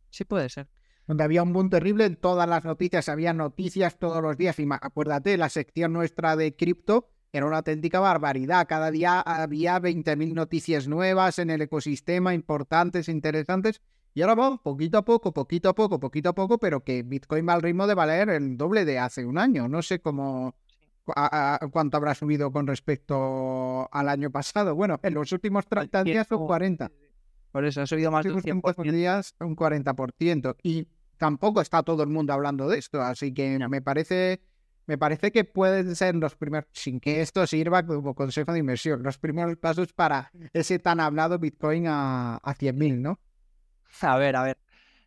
Sí, 0.10 0.24
puede 0.24 0.50
ser 0.50 0.70
donde 1.08 1.24
había 1.24 1.42
un 1.42 1.54
boom 1.54 1.70
terrible 1.70 2.04
en 2.04 2.18
todas 2.18 2.50
las 2.50 2.66
noticias, 2.66 3.08
había 3.08 3.32
noticias 3.32 3.98
todos 3.98 4.22
los 4.22 4.36
días. 4.36 4.60
Y 4.60 4.68
acuérdate, 4.70 5.38
la 5.38 5.48
sección 5.48 5.94
nuestra 5.94 6.36
de 6.36 6.54
cripto 6.54 7.10
era 7.32 7.46
una 7.46 7.58
auténtica 7.58 8.00
barbaridad. 8.00 8.68
Cada 8.68 8.92
día 8.92 9.20
había 9.22 9.80
20.000 9.80 10.34
noticias 10.34 10.88
nuevas 10.88 11.40
en 11.40 11.50
el 11.50 11.62
ecosistema, 11.62 12.34
importantes, 12.34 13.10
interesantes. 13.10 13.82
Y 14.14 14.22
ahora 14.22 14.36
vamos 14.36 14.60
poquito 14.62 14.98
a 14.98 15.06
poco, 15.06 15.32
poquito 15.34 15.70
a 15.70 15.76
poco, 15.76 16.00
poquito 16.00 16.30
a 16.30 16.34
poco, 16.34 16.58
pero 16.58 16.84
que 16.84 17.04
Bitcoin 17.04 17.48
va 17.48 17.54
al 17.54 17.62
ritmo 17.62 17.86
de 17.86 17.94
valer 17.94 18.30
el 18.30 18.58
doble 18.58 18.86
de 18.86 18.98
hace 18.98 19.26
un 19.26 19.38
año. 19.38 19.68
No 19.68 19.82
sé 19.82 20.00
cómo 20.00 20.56
cuánto 21.72 21.98
habrá 21.98 22.16
subido 22.16 22.52
con 22.52 22.68
respecto 22.68 23.88
al 23.92 24.10
año 24.10 24.32
pasado. 24.32 24.76
Bueno, 24.76 25.00
en 25.04 25.14
los 25.14 25.32
últimos 25.32 25.66
30 25.68 26.04
días 26.04 26.28
son 26.28 26.46
40. 26.46 26.92
Por 27.52 27.66
eso 27.66 27.82
ha 27.82 27.88
subido 27.88 28.12
más 28.12 28.26
de 28.26 28.34
un 28.34 28.42
100%. 28.42 28.92
días 28.92 29.36
un 29.40 29.56
40%. 29.56 30.56
Y 30.64 30.88
tampoco 31.18 31.62
está 31.62 31.84
todo 31.84 32.04
el 32.04 32.10
mundo 32.10 32.34
hablando 32.34 32.68
de 32.68 32.78
esto, 32.78 33.02
así 33.02 33.34
que 33.34 33.58
me 33.70 33.82
parece 33.82 34.42
me 34.88 34.98
parece 34.98 35.32
que 35.32 35.44
pueden 35.44 35.96
ser 35.96 36.16
los 36.16 36.36
primeros, 36.36 36.68
sin 36.72 37.00
que 37.00 37.22
esto 37.22 37.46
sirva 37.46 37.86
como 37.86 38.16
consejo 38.16 38.54
de 38.54 38.60
inversión, 38.60 39.04
los 39.04 39.18
primeros 39.18 39.58
pasos 39.58 39.94
para 39.94 40.32
ese 40.54 40.80
tan 40.80 41.00
hablado 41.00 41.38
Bitcoin 41.38 41.88
a, 41.88 42.38
a 42.38 42.56
100.000, 42.56 43.02
¿no? 43.02 43.20
A 44.02 44.18
ver, 44.18 44.36
a 44.36 44.44
ver. 44.44 44.58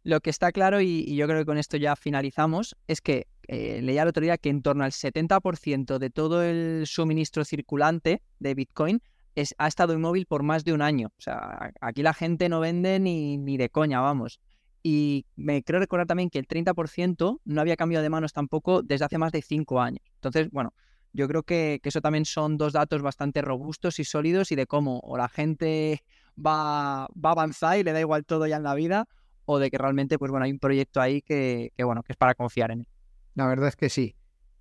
Lo 0.02 0.20
que 0.20 0.30
está 0.30 0.52
claro, 0.52 0.80
y, 0.80 1.14
yo 1.14 1.26
creo 1.26 1.40
que 1.40 1.46
con 1.46 1.58
esto 1.58 1.76
ya 1.76 1.96
finalizamos, 1.96 2.76
es 2.86 3.00
que 3.00 3.26
eh, 3.48 3.80
leía 3.82 4.04
la 4.04 4.10
otro 4.10 4.22
día 4.22 4.38
que 4.38 4.50
en 4.50 4.62
torno 4.62 4.84
al 4.84 4.92
70% 4.92 5.98
de 5.98 6.10
todo 6.10 6.42
el 6.42 6.86
suministro 6.86 7.44
circulante 7.44 8.22
de 8.38 8.54
Bitcoin 8.54 9.02
es, 9.34 9.54
ha 9.58 9.66
estado 9.66 9.94
inmóvil 9.94 10.26
por 10.26 10.42
más 10.42 10.64
de 10.64 10.72
un 10.72 10.82
año. 10.82 11.08
O 11.18 11.20
sea, 11.20 11.72
aquí 11.80 12.02
la 12.02 12.14
gente 12.14 12.48
no 12.48 12.60
vende 12.60 12.98
ni, 12.98 13.38
ni 13.38 13.56
de 13.56 13.68
coña, 13.70 14.00
vamos. 14.00 14.40
Y 14.82 15.26
me 15.36 15.62
creo 15.62 15.80
recordar 15.80 16.06
también 16.06 16.30
que 16.30 16.38
el 16.38 16.46
30% 16.46 17.40
no 17.44 17.60
había 17.60 17.76
cambiado 17.76 18.02
de 18.02 18.10
manos 18.10 18.32
tampoco 18.32 18.82
desde 18.82 19.04
hace 19.04 19.18
más 19.18 19.32
de 19.32 19.42
5 19.42 19.80
años. 19.80 20.02
Entonces, 20.14 20.50
bueno, 20.50 20.72
yo 21.12 21.28
creo 21.28 21.42
que, 21.42 21.80
eso 21.82 22.00
también 22.00 22.24
son 22.24 22.56
dos 22.56 22.72
datos 22.72 23.02
bastante 23.02 23.42
robustos 23.42 23.98
y 23.98 24.04
sólidos 24.04 24.52
y 24.52 24.56
de 24.56 24.66
cómo 24.66 25.00
o 25.00 25.16
la 25.16 25.28
gente 25.28 26.02
va, 26.38 27.08
va 27.08 27.30
a 27.30 27.32
avanzar 27.32 27.78
y 27.78 27.82
le 27.82 27.92
da 27.92 28.00
igual 28.00 28.24
todo 28.24 28.46
ya 28.46 28.56
en 28.56 28.62
la 28.62 28.74
vida, 28.74 29.08
o 29.44 29.58
de 29.58 29.70
que 29.70 29.78
realmente, 29.78 30.18
pues 30.18 30.30
bueno, 30.30 30.44
hay 30.44 30.52
un 30.52 30.58
proyecto 30.58 31.00
ahí 31.00 31.22
que, 31.22 31.72
que 31.76 31.84
bueno, 31.84 32.02
que 32.02 32.12
es 32.12 32.16
para 32.16 32.34
confiar 32.34 32.70
en 32.70 32.80
él. 32.80 32.88
La 33.34 33.46
verdad 33.46 33.68
es 33.68 33.76
que 33.76 33.88
sí. 33.88 34.14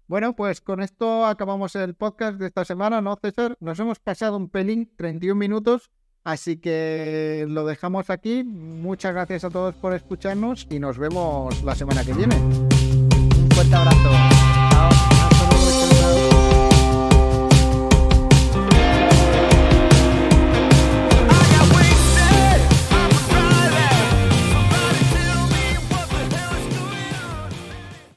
Bueno, 0.07 0.35
pues 0.35 0.59
con 0.59 0.81
esto 0.81 1.25
acabamos 1.25 1.75
el 1.75 1.93
podcast 1.93 2.39
de 2.39 2.47
esta 2.47 2.65
semana, 2.65 2.99
¿no, 2.99 3.15
César? 3.21 3.55
Nos 3.59 3.79
hemos 3.79 3.99
pasado 3.99 4.37
un 4.37 4.49
pelín, 4.49 4.91
31 4.95 5.37
minutos, 5.37 5.91
Así 6.23 6.57
que 6.57 7.45
lo 7.47 7.65
dejamos 7.65 8.09
aquí. 8.09 8.43
Muchas 8.43 9.13
gracias 9.13 9.43
a 9.43 9.49
todos 9.49 9.75
por 9.75 9.93
escucharnos 9.93 10.67
y 10.69 10.79
nos 10.79 10.97
vemos 10.97 11.63
la 11.63 11.75
semana 11.75 12.03
que 12.03 12.13
viene. 12.13 12.35
Un 12.35 13.49
fuerte 13.51 13.75
abrazo. 13.75 14.48